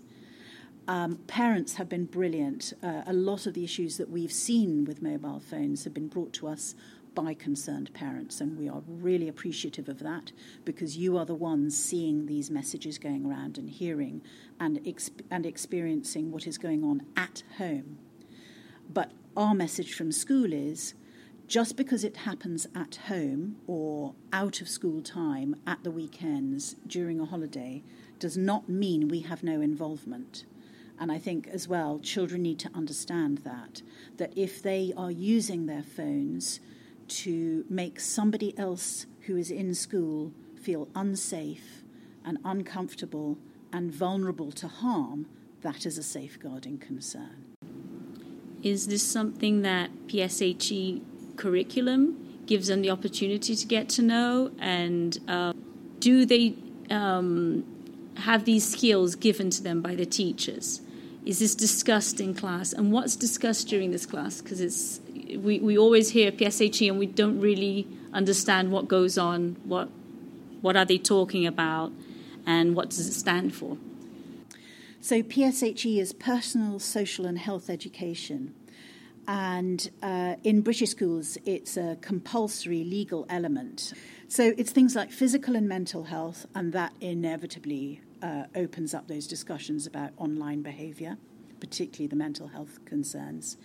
Um, 0.90 1.18
parents 1.28 1.74
have 1.74 1.88
been 1.88 2.06
brilliant. 2.06 2.72
Uh, 2.82 3.02
a 3.06 3.12
lot 3.12 3.46
of 3.46 3.54
the 3.54 3.62
issues 3.62 3.96
that 3.98 4.10
we've 4.10 4.32
seen 4.32 4.84
with 4.84 5.00
mobile 5.00 5.38
phones 5.38 5.84
have 5.84 5.94
been 5.94 6.08
brought 6.08 6.32
to 6.32 6.48
us 6.48 6.74
by 7.14 7.32
concerned 7.32 7.94
parents, 7.94 8.40
and 8.40 8.58
we 8.58 8.68
are 8.68 8.82
really 8.88 9.28
appreciative 9.28 9.88
of 9.88 10.00
that 10.00 10.32
because 10.64 10.96
you 10.96 11.16
are 11.16 11.24
the 11.24 11.32
ones 11.32 11.78
seeing 11.78 12.26
these 12.26 12.50
messages 12.50 12.98
going 12.98 13.24
around 13.24 13.56
and 13.56 13.70
hearing 13.70 14.20
and, 14.58 14.82
exp- 14.82 15.22
and 15.30 15.46
experiencing 15.46 16.32
what 16.32 16.44
is 16.44 16.58
going 16.58 16.82
on 16.82 17.02
at 17.16 17.44
home. 17.58 17.96
But 18.92 19.12
our 19.36 19.54
message 19.54 19.94
from 19.94 20.10
school 20.10 20.52
is 20.52 20.94
just 21.46 21.76
because 21.76 22.02
it 22.02 22.16
happens 22.16 22.66
at 22.74 22.96
home 23.06 23.58
or 23.68 24.16
out 24.32 24.60
of 24.60 24.68
school 24.68 25.02
time 25.02 25.54
at 25.68 25.84
the 25.84 25.92
weekends 25.92 26.74
during 26.84 27.20
a 27.20 27.26
holiday 27.26 27.84
does 28.18 28.36
not 28.36 28.68
mean 28.68 29.06
we 29.06 29.20
have 29.20 29.44
no 29.44 29.60
involvement. 29.60 30.46
And 31.00 31.10
I 31.10 31.18
think 31.18 31.48
as 31.48 31.66
well, 31.66 31.98
children 31.98 32.42
need 32.42 32.58
to 32.58 32.70
understand 32.74 33.38
that, 33.38 33.80
that 34.18 34.36
if 34.36 34.62
they 34.62 34.92
are 34.98 35.10
using 35.10 35.64
their 35.64 35.82
phones 35.82 36.60
to 37.08 37.64
make 37.70 37.98
somebody 37.98 38.56
else 38.58 39.06
who 39.22 39.38
is 39.38 39.50
in 39.50 39.74
school 39.74 40.32
feel 40.60 40.88
unsafe 40.94 41.82
and 42.22 42.36
uncomfortable 42.44 43.38
and 43.72 43.90
vulnerable 43.90 44.52
to 44.52 44.68
harm, 44.68 45.26
that 45.62 45.86
is 45.86 45.96
a 45.96 46.02
safeguarding 46.02 46.76
concern. 46.76 47.56
Is 48.62 48.86
this 48.88 49.02
something 49.02 49.62
that 49.62 49.90
PSHE 50.06 51.00
curriculum 51.36 52.42
gives 52.44 52.66
them 52.66 52.82
the 52.82 52.90
opportunity 52.90 53.56
to 53.56 53.66
get 53.66 53.88
to 53.90 54.02
know? 54.02 54.50
And 54.58 55.18
uh, 55.26 55.54
do 55.98 56.26
they 56.26 56.56
um, 56.90 57.64
have 58.16 58.44
these 58.44 58.70
skills 58.70 59.14
given 59.14 59.48
to 59.48 59.62
them 59.62 59.80
by 59.80 59.94
the 59.94 60.04
teachers? 60.04 60.82
Is 61.24 61.38
this 61.38 61.54
discussed 61.54 62.20
in 62.20 62.34
class? 62.34 62.72
And 62.72 62.92
what's 62.92 63.14
discussed 63.16 63.68
during 63.68 63.90
this 63.90 64.06
class? 64.06 64.40
Because 64.40 64.60
it's 64.60 65.00
we, 65.36 65.58
we 65.58 65.76
always 65.76 66.10
hear 66.10 66.32
PSHE 66.32 66.88
and 66.88 66.98
we 66.98 67.06
don't 67.06 67.40
really 67.40 67.86
understand 68.12 68.72
what 68.72 68.88
goes 68.88 69.18
on, 69.18 69.56
what 69.64 69.88
what 70.60 70.76
are 70.76 70.84
they 70.84 70.98
talking 70.98 71.46
about, 71.46 71.92
and 72.46 72.74
what 72.74 72.90
does 72.90 73.06
it 73.06 73.12
stand 73.12 73.54
for. 73.54 73.78
So 75.00 75.22
PSHE 75.22 75.98
is 75.98 76.12
personal, 76.12 76.78
social, 76.78 77.24
and 77.24 77.38
health 77.38 77.70
education. 77.70 78.54
And 79.26 79.90
uh, 80.02 80.36
in 80.44 80.60
British 80.60 80.90
schools, 80.90 81.38
it's 81.46 81.76
a 81.76 81.96
compulsory 82.00 82.84
legal 82.84 83.26
element. 83.30 83.94
So 84.28 84.52
it's 84.58 84.72
things 84.72 84.94
like 84.94 85.10
physical 85.10 85.56
and 85.56 85.68
mental 85.68 86.04
health, 86.04 86.46
and 86.54 86.72
that 86.72 86.92
inevitably 87.00 88.00
uh, 88.22 88.44
opens 88.54 88.94
up 88.94 89.08
those 89.08 89.26
discussions 89.26 89.86
about 89.86 90.10
online 90.16 90.62
behaviour, 90.62 91.16
particularly 91.60 92.06
the 92.06 92.16
mental 92.16 92.48
health 92.48 92.84
concerns 92.84 93.56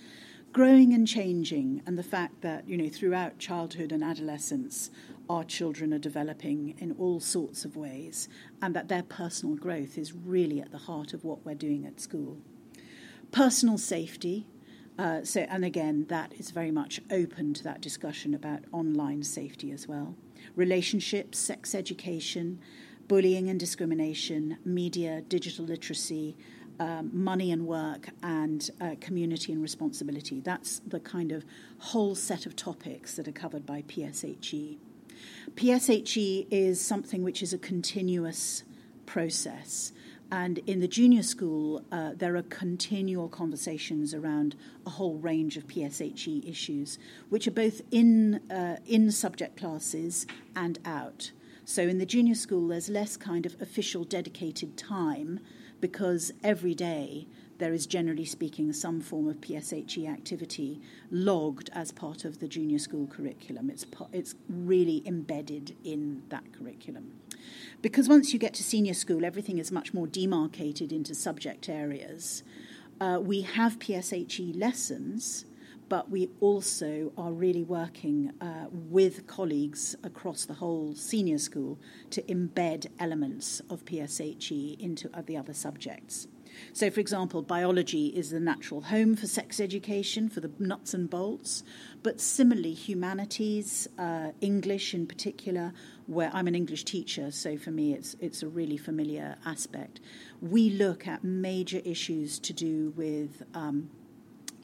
growing 0.55 0.93
and 0.93 1.05
changing, 1.05 1.81
and 1.85 1.97
the 1.97 2.01
fact 2.01 2.39
that, 2.39 2.65
you 2.65 2.77
know, 2.77 2.87
throughout 2.87 3.37
childhood 3.37 3.91
and 3.91 4.01
adolescence, 4.01 4.89
our 5.29 5.43
children 5.43 5.93
are 5.93 5.99
developing 5.99 6.73
in 6.77 6.95
all 6.97 7.19
sorts 7.19 7.65
of 7.65 7.75
ways, 7.75 8.29
and 8.61 8.73
that 8.73 8.87
their 8.87 9.03
personal 9.03 9.53
growth 9.57 9.97
is 9.97 10.13
really 10.13 10.61
at 10.61 10.71
the 10.71 10.77
heart 10.77 11.13
of 11.13 11.25
what 11.25 11.45
we're 11.45 11.53
doing 11.53 11.85
at 11.85 11.99
school. 11.99 12.37
Personal 13.33 13.77
safety. 13.77 14.47
Uh, 14.97 15.25
so, 15.25 15.41
and 15.41 15.65
again, 15.65 16.05
that 16.07 16.31
is 16.39 16.51
very 16.51 16.71
much 16.71 17.01
open 17.11 17.53
to 17.53 17.61
that 17.61 17.81
discussion 17.81 18.33
about 18.33 18.61
online 18.71 19.23
safety 19.23 19.73
as 19.73 19.89
well. 19.89 20.15
Relationships, 20.55 21.37
sex 21.37 21.75
education, 21.75 22.59
bullying 23.07 23.49
and 23.49 23.59
discrimination, 23.59 24.57
media, 24.65 25.21
digital 25.21 25.65
literacy, 25.65 26.35
um, 26.79 27.09
money 27.13 27.51
and 27.51 27.65
work 27.65 28.09
and 28.23 28.69
uh, 28.81 28.95
community 28.99 29.51
and 29.51 29.61
responsibility. 29.61 30.39
That's 30.41 30.79
the 30.87 30.99
kind 30.99 31.31
of 31.31 31.45
whole 31.79 32.15
set 32.15 32.45
of 32.45 32.55
topics 32.55 33.15
that 33.15 33.27
are 33.27 33.33
covered 33.33 33.65
by 33.65 33.83
PSHE. 33.83 34.77
PSHE 35.55 36.47
is 36.51 36.81
something 36.81 37.23
which 37.23 37.41
is 37.41 37.53
a 37.53 37.57
continuous 37.57 38.63
process. 39.05 39.93
And 40.31 40.57
in 40.59 40.79
the 40.79 40.87
junior 40.87 41.23
school, 41.23 41.85
uh, 41.91 42.11
there 42.15 42.35
are 42.35 42.41
continual 42.41 43.29
conversations 43.29 44.13
around 44.13 44.55
a 44.85 44.89
whole 44.89 45.15
range 45.15 45.55
of 45.55 45.67
PSHE 45.67 46.49
issues, 46.49 46.97
which 47.29 47.47
are 47.47 47.51
both 47.51 47.81
in, 47.91 48.41
uh, 48.51 48.77
in 48.87 49.11
subject 49.11 49.55
classes 49.55 50.25
and 50.55 50.79
out. 50.83 51.31
So 51.67 51.81
in 51.81 51.97
the 51.97 52.05
junior 52.05 52.35
school, 52.35 52.67
there's 52.67 52.89
less 52.89 53.17
kind 53.17 53.43
of 53.47 53.59
official 53.59 54.03
dedicated 54.03 54.77
time 54.77 55.39
because 55.81 56.31
every 56.43 56.75
day 56.75 57.27
there 57.57 57.73
is 57.73 57.87
generally 57.87 58.25
speaking 58.25 58.71
some 58.71 59.01
form 59.01 59.27
of 59.27 59.41
PSHE 59.41 60.07
activity 60.07 60.79
logged 61.09 61.71
as 61.73 61.91
part 61.91 62.23
of 62.23 62.39
the 62.39 62.47
junior 62.47 62.77
school 62.77 63.07
curriculum. 63.07 63.71
It's, 63.71 63.83
it's 64.13 64.35
really 64.47 65.01
embedded 65.07 65.75
in 65.83 66.21
that 66.29 66.53
curriculum. 66.53 67.13
Because 67.81 68.07
once 68.07 68.31
you 68.31 68.37
get 68.37 68.53
to 68.55 68.63
senior 68.63 68.93
school, 68.93 69.25
everything 69.25 69.57
is 69.57 69.71
much 69.71 69.91
more 69.91 70.05
demarcated 70.05 70.91
into 70.91 71.15
subject 71.15 71.67
areas. 71.67 72.43
Uh, 73.01 73.19
we 73.21 73.41
have 73.41 73.79
PSHE 73.79 74.55
lessons, 74.55 75.45
but 75.89 76.09
we 76.09 76.29
also 76.39 77.11
are 77.17 77.31
really 77.31 77.63
working 77.63 78.31
uh, 78.41 78.67
with 78.71 79.27
colleagues 79.27 79.95
across 80.03 80.45
the 80.45 80.55
whole 80.55 80.95
senior 80.95 81.37
school 81.37 81.79
to 82.09 82.21
embed 82.23 82.87
elements 82.99 83.61
of 83.69 83.85
PSHE 83.85 84.79
into 84.79 85.09
the 85.25 85.37
other 85.37 85.53
subjects. 85.53 86.27
So, 86.73 86.89
for 86.89 86.99
example, 86.99 87.41
biology 87.41 88.07
is 88.07 88.31
the 88.31 88.39
natural 88.39 88.81
home 88.81 89.15
for 89.15 89.27
sex 89.27 89.59
education, 89.59 90.29
for 90.29 90.39
the 90.39 90.51
nuts 90.59 90.93
and 90.93 91.09
bolts, 91.09 91.63
but 92.03 92.21
similarly, 92.21 92.73
humanities, 92.73 93.87
uh, 93.97 94.31
English 94.41 94.93
in 94.93 95.07
particular, 95.07 95.73
where 96.07 96.29
I'm 96.33 96.47
an 96.47 96.55
English 96.55 96.83
teacher, 96.85 97.31
so 97.31 97.57
for 97.57 97.71
me 97.71 97.93
it's, 97.93 98.15
it's 98.19 98.43
a 98.43 98.47
really 98.47 98.77
familiar 98.77 99.35
aspect. 99.45 99.99
We 100.41 100.69
look 100.69 101.07
at 101.07 101.23
major 101.23 101.81
issues 101.83 102.39
to 102.39 102.53
do 102.53 102.93
with 102.95 103.43
um, 103.53 103.89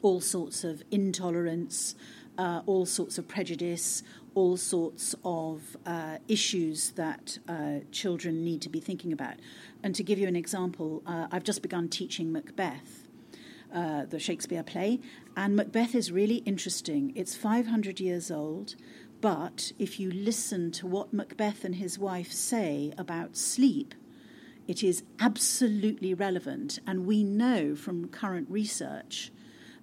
all 0.02 0.20
sorts 0.20 0.64
of 0.64 0.82
intolerance, 0.90 1.94
uh, 2.38 2.62
all 2.66 2.86
sorts 2.86 3.18
of 3.18 3.28
prejudice, 3.28 4.02
all 4.34 4.56
sorts 4.56 5.14
of 5.24 5.76
uh, 5.86 6.18
issues 6.28 6.90
that 6.92 7.38
uh, 7.48 7.80
children 7.90 8.44
need 8.44 8.60
to 8.62 8.68
be 8.68 8.80
thinking 8.80 9.12
about. 9.12 9.34
And 9.82 9.94
to 9.94 10.02
give 10.02 10.18
you 10.18 10.28
an 10.28 10.36
example, 10.36 11.02
uh, 11.06 11.28
I've 11.30 11.44
just 11.44 11.62
begun 11.62 11.88
teaching 11.88 12.32
Macbeth, 12.32 13.08
uh, 13.74 14.04
the 14.06 14.18
Shakespeare 14.18 14.62
play, 14.62 15.00
and 15.36 15.56
Macbeth 15.56 15.94
is 15.94 16.12
really 16.12 16.36
interesting. 16.36 17.12
It's 17.14 17.34
500 17.34 18.00
years 18.00 18.30
old. 18.30 18.74
But 19.22 19.70
if 19.78 20.00
you 20.00 20.10
listen 20.10 20.72
to 20.72 20.86
what 20.88 21.12
Macbeth 21.12 21.64
and 21.64 21.76
his 21.76 21.96
wife 21.96 22.32
say 22.32 22.92
about 22.98 23.36
sleep, 23.36 23.94
it 24.66 24.82
is 24.82 25.04
absolutely 25.20 26.12
relevant. 26.12 26.80
And 26.88 27.06
we 27.06 27.22
know 27.22 27.76
from 27.76 28.08
current 28.08 28.48
research 28.50 29.30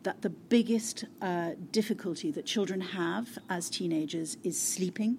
that 0.04 0.22
the 0.22 0.30
biggest 0.30 1.06
uh, 1.22 1.52
difficulty 1.72 2.32
that 2.32 2.46
children 2.46 2.82
have 2.82 3.38
as 3.50 3.70
teenagers 3.70 4.38
is 4.44 4.60
sleeping, 4.60 5.18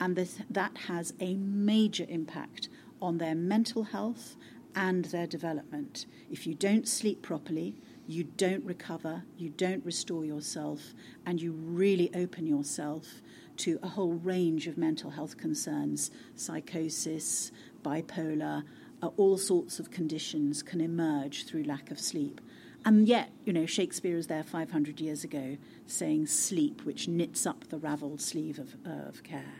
and 0.00 0.16
this, 0.16 0.38
that 0.48 0.76
has 0.88 1.12
a 1.20 1.34
major 1.34 2.06
impact 2.08 2.68
on 3.02 3.18
their 3.18 3.34
mental 3.34 3.84
health 3.84 4.36
and 4.74 5.06
their 5.06 5.26
development. 5.26 6.06
If 6.30 6.46
you 6.46 6.54
don't 6.54 6.88
sleep 6.88 7.22
properly, 7.22 7.74
you 8.06 8.24
don't 8.24 8.64
recover, 8.64 9.24
you 9.36 9.50
don't 9.50 9.84
restore 9.84 10.24
yourself, 10.24 10.94
and 11.26 11.40
you 11.40 11.52
really 11.52 12.10
open 12.14 12.46
yourself 12.46 13.22
to 13.58 13.78
a 13.82 13.88
whole 13.88 14.14
range 14.14 14.66
of 14.66 14.78
mental 14.78 15.10
health 15.10 15.36
concerns 15.36 16.10
psychosis, 16.34 17.52
bipolar, 17.82 18.64
uh, 19.02 19.08
all 19.16 19.36
sorts 19.36 19.78
of 19.78 19.90
conditions 19.90 20.62
can 20.62 20.80
emerge 20.80 21.44
through 21.46 21.64
lack 21.64 21.90
of 21.90 22.00
sleep. 22.00 22.40
And 22.84 23.06
yet, 23.06 23.30
you 23.44 23.52
know, 23.52 23.66
Shakespeare 23.66 24.16
is 24.16 24.28
there 24.28 24.42
500 24.42 25.00
years 25.00 25.22
ago 25.22 25.58
saying 25.86 26.26
sleep, 26.26 26.84
which 26.84 27.08
knits 27.08 27.46
up 27.46 27.68
the 27.68 27.76
ravelled 27.76 28.20
sleeve 28.20 28.58
of, 28.58 28.76
uh, 28.86 29.08
of 29.08 29.22
care. 29.22 29.54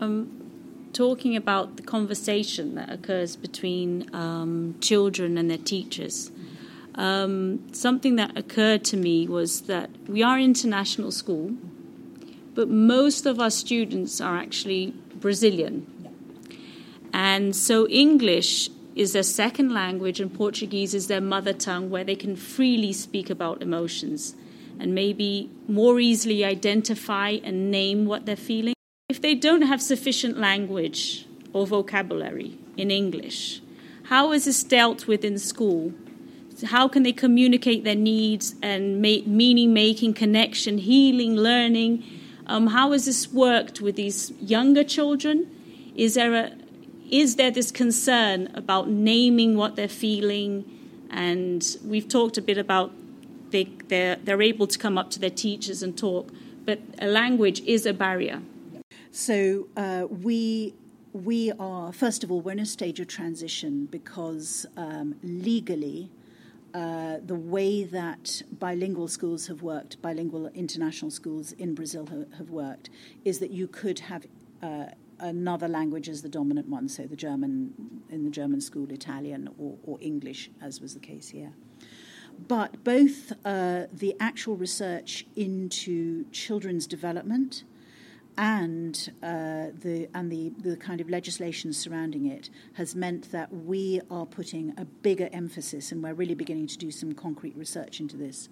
Um, 0.00 0.50
talking 0.92 1.36
about 1.36 1.76
the 1.76 1.82
conversation 1.82 2.74
that 2.74 2.90
occurs 2.90 3.36
between 3.36 4.12
um, 4.14 4.76
children 4.80 5.36
and 5.36 5.50
their 5.50 5.58
teachers. 5.58 6.30
Um, 6.94 7.72
something 7.72 8.16
that 8.16 8.36
occurred 8.36 8.84
to 8.86 8.96
me 8.96 9.28
was 9.28 9.62
that 9.62 9.90
we 10.08 10.22
are 10.22 10.38
international 10.38 11.10
school, 11.10 11.52
but 12.54 12.68
most 12.68 13.26
of 13.26 13.38
our 13.40 13.50
students 13.50 14.20
are 14.20 14.36
actually 14.36 14.94
Brazilian. 15.14 15.86
And 17.12 17.54
so 17.54 17.86
English 17.88 18.70
is 19.00 19.14
their 19.14 19.22
second 19.22 19.72
language 19.72 20.20
and 20.20 20.34
Portuguese 20.34 20.92
is 20.92 21.06
their 21.06 21.22
mother 21.22 21.54
tongue 21.54 21.88
where 21.88 22.04
they 22.04 22.14
can 22.14 22.36
freely 22.36 22.92
speak 22.92 23.30
about 23.30 23.62
emotions 23.62 24.34
and 24.78 24.94
maybe 24.94 25.48
more 25.66 25.98
easily 25.98 26.44
identify 26.44 27.38
and 27.42 27.70
name 27.70 28.04
what 28.04 28.26
they're 28.26 28.36
feeling. 28.36 28.74
If 29.08 29.22
they 29.22 29.34
don't 29.34 29.62
have 29.62 29.80
sufficient 29.80 30.36
language 30.36 31.26
or 31.54 31.66
vocabulary 31.66 32.58
in 32.76 32.90
English, 32.90 33.62
how 34.04 34.32
is 34.32 34.44
this 34.44 34.62
dealt 34.62 35.06
with 35.06 35.24
in 35.24 35.38
school? 35.38 35.94
How 36.66 36.86
can 36.86 37.02
they 37.02 37.12
communicate 37.12 37.84
their 37.84 37.94
needs 37.94 38.54
and 38.60 39.00
make 39.00 39.26
meaning 39.26 39.72
making, 39.72 40.12
connection, 40.12 40.76
healing, 40.76 41.36
learning? 41.36 42.04
Um, 42.46 42.66
how 42.66 42.92
has 42.92 43.06
this 43.06 43.32
worked 43.32 43.80
with 43.80 43.96
these 43.96 44.30
younger 44.42 44.84
children? 44.84 45.50
Is 45.96 46.16
there 46.16 46.34
a 46.34 46.52
is 47.10 47.36
there 47.36 47.50
this 47.50 47.70
concern 47.70 48.48
about 48.54 48.88
naming 48.88 49.56
what 49.56 49.76
they're 49.76 49.88
feeling? 49.88 50.64
And 51.10 51.76
we've 51.84 52.08
talked 52.08 52.38
a 52.38 52.42
bit 52.42 52.56
about 52.56 52.92
they, 53.50 53.64
they're, 53.88 54.16
they're 54.16 54.42
able 54.42 54.68
to 54.68 54.78
come 54.78 54.96
up 54.96 55.10
to 55.10 55.18
their 55.18 55.30
teachers 55.30 55.82
and 55.82 55.98
talk, 55.98 56.32
but 56.64 56.78
a 57.00 57.06
language 57.06 57.60
is 57.62 57.84
a 57.84 57.92
barrier. 57.92 58.42
So 59.10 59.66
uh, 59.76 60.06
we 60.08 60.74
we 61.12 61.50
are 61.58 61.92
first 61.92 62.22
of 62.22 62.30
all 62.30 62.40
we're 62.40 62.52
in 62.52 62.60
a 62.60 62.66
stage 62.66 63.00
of 63.00 63.08
transition 63.08 63.86
because 63.86 64.66
um, 64.76 65.16
legally. 65.22 66.10
Uh, 66.72 67.18
the 67.26 67.34
way 67.34 67.82
that 67.82 68.42
bilingual 68.60 69.08
schools 69.08 69.48
have 69.48 69.60
worked, 69.60 70.00
bilingual 70.00 70.46
international 70.54 71.10
schools 71.10 71.50
in 71.50 71.74
Brazil 71.74 72.06
have, 72.06 72.32
have 72.38 72.48
worked, 72.48 72.88
is 73.24 73.40
that 73.40 73.50
you 73.50 73.66
could 73.66 73.98
have 73.98 74.24
uh, 74.62 74.84
another 75.20 75.68
language 75.68 76.08
as 76.08 76.22
the 76.22 76.28
dominant 76.28 76.68
one, 76.68 76.88
so 76.88 77.04
the 77.04 77.16
German 77.16 78.02
in 78.10 78.24
the 78.24 78.30
German 78.30 78.60
school, 78.60 78.90
Italian 78.90 79.48
or, 79.58 79.76
or 79.84 79.98
English, 80.00 80.50
as 80.60 80.80
was 80.80 80.94
the 80.94 81.00
case 81.00 81.28
here. 81.28 81.52
But 82.48 82.82
both 82.84 83.32
uh, 83.44 83.86
the 83.92 84.16
actual 84.18 84.56
research 84.56 85.26
into 85.36 86.24
children's 86.30 86.86
development 86.86 87.64
and 88.36 89.12
uh, 89.22 89.66
the 89.74 90.08
and 90.14 90.30
the, 90.30 90.50
the 90.58 90.76
kind 90.76 91.00
of 91.00 91.10
legislation 91.10 91.72
surrounding 91.72 92.26
it 92.26 92.48
has 92.74 92.94
meant 92.94 93.30
that 93.32 93.52
we 93.52 94.00
are 94.10 94.24
putting 94.24 94.72
a 94.78 94.84
bigger 94.84 95.28
emphasis, 95.32 95.92
and 95.92 96.02
we're 96.02 96.14
really 96.14 96.34
beginning 96.34 96.66
to 96.68 96.78
do 96.78 96.90
some 96.90 97.12
concrete 97.12 97.56
research 97.56 98.00
into 98.00 98.16
this, 98.16 98.48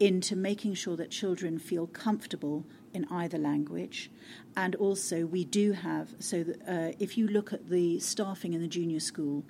into 0.00 0.36
making 0.36 0.74
sure 0.74 0.96
that 0.96 1.10
children 1.10 1.58
feel 1.58 1.86
comfortable 1.86 2.64
in 2.96 3.06
either 3.10 3.38
language, 3.38 4.10
and 4.56 4.74
also 4.76 5.26
we 5.26 5.44
do 5.44 5.72
have 5.72 6.14
so 6.18 6.42
that 6.42 6.58
uh, 6.66 6.92
if 6.98 7.16
you 7.18 7.28
look 7.28 7.52
at 7.52 7.68
the 7.68 8.00
staffing 8.00 8.52
in 8.54 8.60
the 8.60 8.72
junior 8.78 9.00
school, 9.00 9.44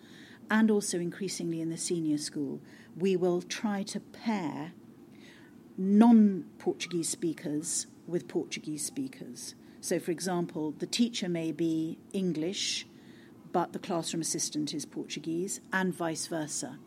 and 0.51 0.71
also 0.71 0.99
increasingly 0.99 1.61
in 1.61 1.71
the 1.71 1.77
senior 1.77 2.19
school, 2.19 2.61
we 2.97 3.17
will 3.17 3.43
try 3.43 3.83
to 3.83 4.01
pair 4.01 4.73
non-Portuguese 5.79 7.09
speakers 7.09 7.87
with 8.07 8.29
Portuguese 8.29 8.85
speakers. 8.85 9.55
So, 9.81 9.99
for 9.99 10.11
example, 10.11 10.75
the 10.79 10.87
teacher 10.87 11.29
may 11.29 11.53
be 11.53 11.99
English, 12.13 12.87
but 13.53 13.73
the 13.73 13.79
classroom 13.79 14.21
assistant 14.21 14.73
is 14.75 14.85
Portuguese, 14.85 15.61
and 15.73 15.95
vice 15.95 16.27
versa. 16.27 16.79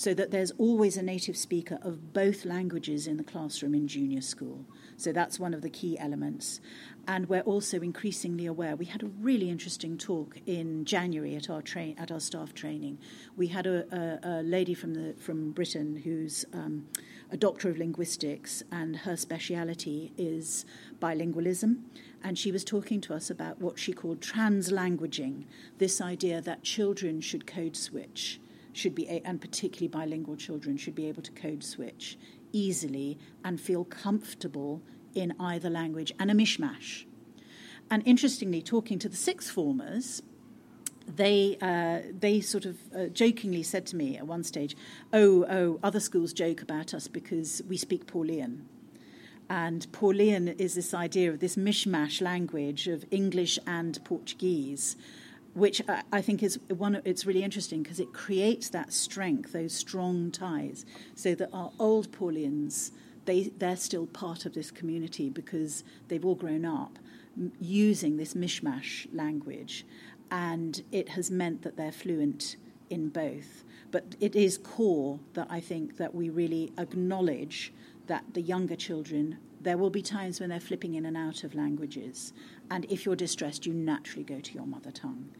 So 0.00 0.14
that 0.14 0.30
there's 0.30 0.50
always 0.52 0.96
a 0.96 1.02
native 1.02 1.36
speaker 1.36 1.78
of 1.82 2.14
both 2.14 2.46
languages 2.46 3.06
in 3.06 3.18
the 3.18 3.22
classroom 3.22 3.74
in 3.74 3.86
junior 3.86 4.22
school. 4.22 4.64
So 4.96 5.12
that's 5.12 5.38
one 5.38 5.52
of 5.52 5.60
the 5.60 5.68
key 5.68 5.98
elements. 5.98 6.62
And 7.06 7.28
we're 7.28 7.42
also 7.42 7.82
increasingly 7.82 8.46
aware. 8.46 8.76
We 8.76 8.86
had 8.86 9.02
a 9.02 9.08
really 9.20 9.50
interesting 9.50 9.98
talk 9.98 10.38
in 10.46 10.86
January 10.86 11.36
at 11.36 11.50
our 11.50 11.60
train 11.60 11.96
at 11.98 12.10
our 12.10 12.18
staff 12.18 12.54
training. 12.54 12.96
We 13.36 13.48
had 13.48 13.66
a, 13.66 13.84
a, 13.94 14.40
a 14.40 14.42
lady 14.42 14.72
from 14.72 14.94
the 14.94 15.12
from 15.20 15.52
Britain 15.52 15.96
who's 16.02 16.46
um, 16.54 16.86
a 17.30 17.36
doctor 17.36 17.68
of 17.68 17.76
linguistics, 17.76 18.62
and 18.72 18.96
her 18.96 19.18
speciality 19.18 20.14
is 20.16 20.64
bilingualism. 20.98 21.82
And 22.24 22.38
she 22.38 22.50
was 22.50 22.64
talking 22.64 23.02
to 23.02 23.12
us 23.12 23.28
about 23.28 23.60
what 23.60 23.78
she 23.78 23.92
called 23.92 24.20
translanguaging 24.20 25.44
this 25.76 26.00
idea 26.00 26.40
that 26.40 26.62
children 26.62 27.20
should 27.20 27.46
code 27.46 27.76
switch, 27.76 28.40
should 28.72 28.94
be, 28.94 29.08
and 29.08 29.40
particularly 29.40 29.88
bilingual 29.88 30.36
children, 30.36 30.76
should 30.76 30.94
be 30.94 31.06
able 31.06 31.22
to 31.22 31.32
code 31.32 31.62
switch 31.64 32.18
easily 32.52 33.18
and 33.44 33.60
feel 33.60 33.84
comfortable 33.84 34.82
in 35.14 35.34
either 35.38 35.70
language 35.70 36.12
and 36.18 36.30
a 36.30 36.34
mishmash. 36.34 37.04
And 37.90 38.02
interestingly, 38.06 38.62
talking 38.62 38.98
to 39.00 39.08
the 39.08 39.16
sixth 39.16 39.50
formers, 39.50 40.22
they 41.06 41.56
uh, 41.60 42.12
they 42.18 42.40
sort 42.40 42.64
of 42.64 42.78
uh, 42.94 43.06
jokingly 43.06 43.62
said 43.62 43.86
to 43.86 43.96
me 43.96 44.16
at 44.16 44.26
one 44.26 44.44
stage, 44.44 44.76
"Oh, 45.12 45.44
oh, 45.48 45.80
other 45.82 46.00
schools 46.00 46.32
joke 46.32 46.62
about 46.62 46.94
us 46.94 47.08
because 47.08 47.62
we 47.68 47.76
speak 47.76 48.06
Paulian." 48.06 48.60
And 49.48 49.90
Paulian 49.90 50.60
is 50.60 50.74
this 50.76 50.94
idea 50.94 51.28
of 51.30 51.40
this 51.40 51.56
mishmash 51.56 52.20
language 52.20 52.86
of 52.86 53.04
English 53.10 53.58
and 53.66 53.98
Portuguese, 54.04 54.96
which 55.60 55.82
I 56.10 56.22
think 56.22 56.42
is 56.42 56.58
one. 56.68 57.02
It's 57.04 57.26
really 57.26 57.44
interesting 57.44 57.82
because 57.82 58.00
it 58.00 58.12
creates 58.14 58.70
that 58.70 58.92
strength, 58.92 59.52
those 59.52 59.74
strong 59.74 60.30
ties, 60.30 60.86
so 61.14 61.34
that 61.34 61.50
our 61.52 61.70
old 61.78 62.10
Paulians 62.12 62.92
they 63.26 63.52
they're 63.58 63.76
still 63.76 64.06
part 64.06 64.46
of 64.46 64.54
this 64.54 64.70
community 64.70 65.28
because 65.28 65.84
they've 66.08 66.24
all 66.24 66.34
grown 66.34 66.64
up 66.64 66.98
using 67.60 68.16
this 68.16 68.32
mishmash 68.34 69.06
language 69.12 69.84
and 70.30 70.82
it 70.90 71.10
has 71.10 71.30
meant 71.30 71.62
that 71.62 71.76
they're 71.76 71.92
fluent 71.92 72.56
in 72.88 73.08
both. 73.08 73.64
But 73.90 74.16
it 74.20 74.34
is 74.34 74.56
core 74.58 75.20
that 75.34 75.48
I 75.50 75.60
think 75.60 75.96
that 75.98 76.14
we 76.14 76.30
really 76.30 76.72
acknowledge 76.78 77.72
that 78.06 78.24
the 78.34 78.40
younger 78.40 78.76
children, 78.76 79.38
there 79.60 79.76
will 79.76 79.90
be 79.90 80.02
times 80.02 80.40
when 80.40 80.48
they're 80.48 80.60
flipping 80.60 80.94
in 80.94 81.04
and 81.06 81.16
out 81.16 81.44
of 81.44 81.54
languages. 81.54 82.32
And 82.70 82.84
if 82.86 83.04
you're 83.04 83.16
distressed, 83.16 83.66
you 83.66 83.74
naturally 83.74 84.24
go 84.24 84.40
to 84.40 84.54
your 84.54 84.66
mother 84.66 84.90
tongue. 84.90 85.30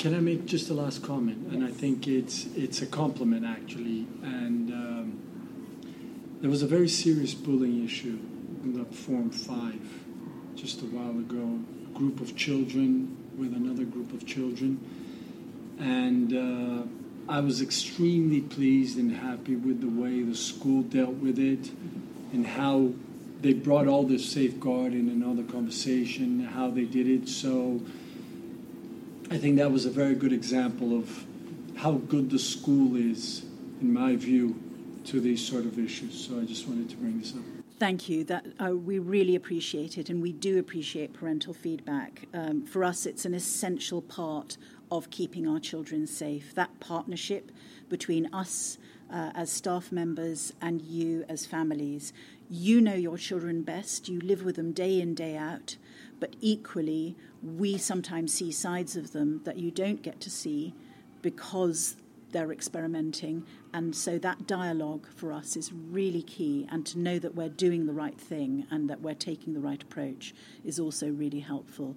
Can 0.00 0.14
I 0.14 0.20
make 0.20 0.46
just 0.46 0.70
a 0.70 0.72
last 0.72 1.02
comment? 1.02 1.52
And 1.52 1.62
I 1.62 1.70
think 1.70 2.08
it's 2.08 2.46
it's 2.56 2.80
a 2.80 2.86
compliment 2.86 3.44
actually. 3.44 4.06
And 4.22 4.72
um, 4.72 5.18
there 6.40 6.48
was 6.48 6.62
a 6.62 6.66
very 6.66 6.88
serious 6.88 7.34
bullying 7.34 7.84
issue 7.84 8.18
in 8.64 8.78
the 8.78 8.86
Form 8.86 9.28
Five 9.28 9.82
just 10.56 10.80
a 10.80 10.86
while 10.86 11.10
ago. 11.10 11.58
A 11.94 11.98
group 11.98 12.22
of 12.22 12.34
children 12.34 13.14
with 13.36 13.52
another 13.52 13.84
group 13.84 14.14
of 14.14 14.24
children. 14.24 14.80
And 15.78 16.32
uh, 16.32 17.30
I 17.30 17.40
was 17.40 17.60
extremely 17.60 18.40
pleased 18.40 18.96
and 18.96 19.12
happy 19.12 19.54
with 19.54 19.82
the 19.82 20.00
way 20.02 20.22
the 20.22 20.34
school 20.34 20.80
dealt 20.80 21.16
with 21.16 21.38
it 21.38 21.72
and 22.32 22.46
how 22.46 22.94
they 23.42 23.52
brought 23.52 23.86
all 23.86 24.04
this 24.04 24.26
safeguarding 24.26 25.10
and 25.10 25.22
all 25.22 25.34
the 25.34 25.52
conversation, 25.52 26.40
how 26.40 26.70
they 26.70 26.86
did 26.86 27.06
it. 27.06 27.28
So 27.28 27.82
I 29.32 29.38
think 29.38 29.58
that 29.58 29.70
was 29.70 29.86
a 29.86 29.90
very 29.90 30.16
good 30.16 30.32
example 30.32 30.98
of 30.98 31.24
how 31.76 31.92
good 31.92 32.30
the 32.30 32.38
school 32.38 32.96
is, 32.96 33.44
in 33.80 33.92
my 33.92 34.16
view, 34.16 34.60
to 35.04 35.20
these 35.20 35.46
sort 35.46 35.66
of 35.66 35.78
issues. 35.78 36.26
So 36.26 36.40
I 36.40 36.44
just 36.44 36.66
wanted 36.66 36.90
to 36.90 36.96
bring 36.96 37.20
this 37.20 37.32
up. 37.34 37.42
Thank 37.78 38.08
you. 38.08 38.24
That 38.24 38.44
uh, 38.58 38.76
we 38.76 38.98
really 38.98 39.36
appreciate 39.36 39.98
it, 39.98 40.10
and 40.10 40.20
we 40.20 40.32
do 40.32 40.58
appreciate 40.58 41.12
parental 41.12 41.54
feedback. 41.54 42.26
Um, 42.34 42.66
for 42.66 42.82
us, 42.82 43.06
it's 43.06 43.24
an 43.24 43.32
essential 43.32 44.02
part 44.02 44.56
of 44.90 45.10
keeping 45.10 45.46
our 45.46 45.60
children 45.60 46.08
safe. 46.08 46.52
That 46.56 46.80
partnership 46.80 47.52
between 47.88 48.34
us 48.34 48.78
uh, 49.12 49.30
as 49.34 49.50
staff 49.50 49.92
members 49.92 50.52
and 50.60 50.82
you 50.82 51.24
as 51.28 51.46
families. 51.46 52.12
You 52.50 52.80
know 52.80 52.94
your 52.94 53.16
children 53.16 53.62
best. 53.62 54.08
You 54.08 54.18
live 54.18 54.44
with 54.44 54.56
them 54.56 54.72
day 54.72 55.00
in, 55.00 55.14
day 55.14 55.36
out. 55.36 55.76
But 56.20 56.36
equally, 56.40 57.16
we 57.42 57.78
sometimes 57.78 58.32
see 58.32 58.52
sides 58.52 58.94
of 58.94 59.12
them 59.12 59.40
that 59.44 59.56
you 59.56 59.70
don't 59.70 60.02
get 60.02 60.20
to 60.20 60.30
see 60.30 60.74
because 61.22 61.96
they're 62.30 62.52
experimenting. 62.52 63.44
And 63.72 63.96
so 63.96 64.18
that 64.18 64.46
dialogue 64.46 65.06
for 65.16 65.32
us 65.32 65.56
is 65.56 65.72
really 65.72 66.22
key. 66.22 66.68
And 66.70 66.86
to 66.86 66.98
know 66.98 67.18
that 67.18 67.34
we're 67.34 67.48
doing 67.48 67.86
the 67.86 67.92
right 67.92 68.18
thing 68.18 68.66
and 68.70 68.88
that 68.88 69.00
we're 69.00 69.14
taking 69.14 69.54
the 69.54 69.60
right 69.60 69.82
approach 69.82 70.34
is 70.64 70.78
also 70.78 71.08
really 71.08 71.40
helpful. 71.40 71.96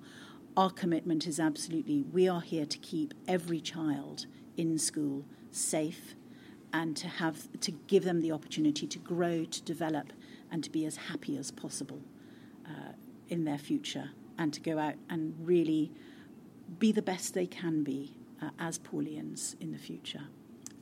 Our 0.56 0.70
commitment 0.70 1.28
is 1.28 1.40
absolutely 1.40 2.04
we 2.04 2.28
are 2.28 2.42
here 2.42 2.66
to 2.66 2.78
keep 2.78 3.14
every 3.28 3.60
child 3.60 4.26
in 4.56 4.78
school 4.78 5.26
safe 5.52 6.16
and 6.72 6.96
to 6.98 7.08
have 7.08 7.48
to 7.60 7.72
give 7.72 8.04
them 8.04 8.22
the 8.22 8.32
opportunity 8.32 8.88
to 8.88 9.00
grow, 9.00 9.46
to 9.46 9.62
develop, 9.62 10.14
and 10.52 10.64
to 10.64 10.70
be 10.70 10.86
as 10.86 10.96
happy 10.96 11.38
as 11.38 11.52
possible 11.52 12.00
in 13.30 13.46
their 13.46 13.58
future, 13.58 14.12
and 14.38 14.54
to 14.54 14.60
go 14.60 14.78
out 14.78 14.96
and 15.10 15.36
really 15.40 15.92
be 16.80 16.92
the 16.92 17.02
best 17.02 17.34
they 17.34 17.46
can 17.46 17.84
be 17.84 18.14
uh, 18.42 18.50
as 18.60 18.80
Paulians 18.80 19.56
in 19.62 19.72
the 19.72 19.78
future. 19.78 20.24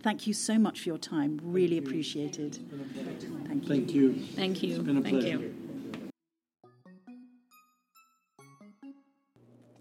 Thank 0.02 0.26
you 0.26 0.34
so 0.34 0.58
much 0.58 0.82
for 0.82 0.90
your 0.90 0.98
time. 0.98 1.40
Really 1.44 1.78
appreciated. 1.78 2.58
Thank 3.48 3.68
you. 3.68 3.68
Thank 3.68 3.94
you. 3.94 4.14
Thank 4.36 4.64
you. 4.64 4.76
It's 4.76 4.84
been 4.84 4.98
a 4.98 5.02
Thank 5.02 5.24
you. 5.24 5.54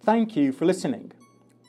Thank 0.03 0.37
you 0.37 0.53
for 0.53 0.65
listening. 0.65 1.13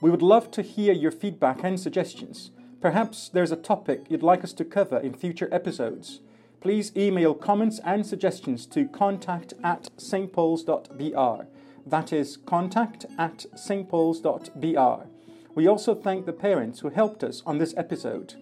We 0.02 0.10
would 0.10 0.22
love 0.22 0.52
to 0.52 0.62
hear 0.62 0.94
your 0.94 1.12
feedback 1.12 1.64
and 1.64 1.80
suggestions. 1.80 2.52
Perhaps 2.82 3.30
there's 3.30 3.52
a 3.52 3.56
topic 3.56 4.06
you'd 4.10 4.24
like 4.24 4.44
us 4.44 4.54
to 4.54 4.66
cover 4.66 4.98
in 4.98 5.14
future 5.14 5.48
episodes. 5.52 6.22
Please 6.62 6.95
email 6.95 7.34
comments 7.34 7.80
and 7.84 8.06
suggestions 8.06 8.67
to 8.67 8.88
contact 8.88 9.54
at 9.63 9.89
stpauls.br. 9.97 11.43
That 11.88 12.13
is 12.13 12.38
contact 12.38 13.06
at 13.17 13.45
stpauls.br. 13.56 15.06
We 15.56 15.67
also 15.67 15.95
thank 15.95 16.26
the 16.26 16.34
parents 16.34 16.80
who 16.80 16.89
helped 16.89 17.24
us 17.24 17.41
on 17.45 17.58
this 17.58 17.74
episode. 17.76 18.36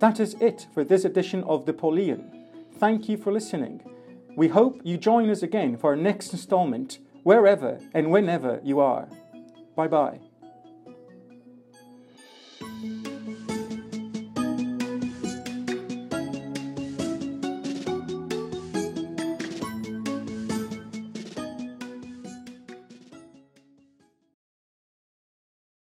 That 0.00 0.18
is 0.18 0.34
it 0.34 0.66
for 0.74 0.82
this 0.82 1.04
edition 1.04 1.44
of 1.44 1.66
The 1.66 1.72
Pauline. 1.72 2.46
Thank 2.78 3.08
you 3.08 3.16
for 3.16 3.32
listening. 3.32 3.82
We 4.36 4.48
hope 4.48 4.80
you 4.82 4.96
join 4.96 5.30
us 5.30 5.42
again 5.42 5.76
for 5.76 5.90
our 5.90 5.96
next 5.96 6.32
installment, 6.32 6.98
wherever 7.22 7.78
and 7.94 8.10
whenever 8.10 8.60
you 8.64 8.80
are. 8.80 9.08
Bye 9.76 9.88
bye. 9.88 10.29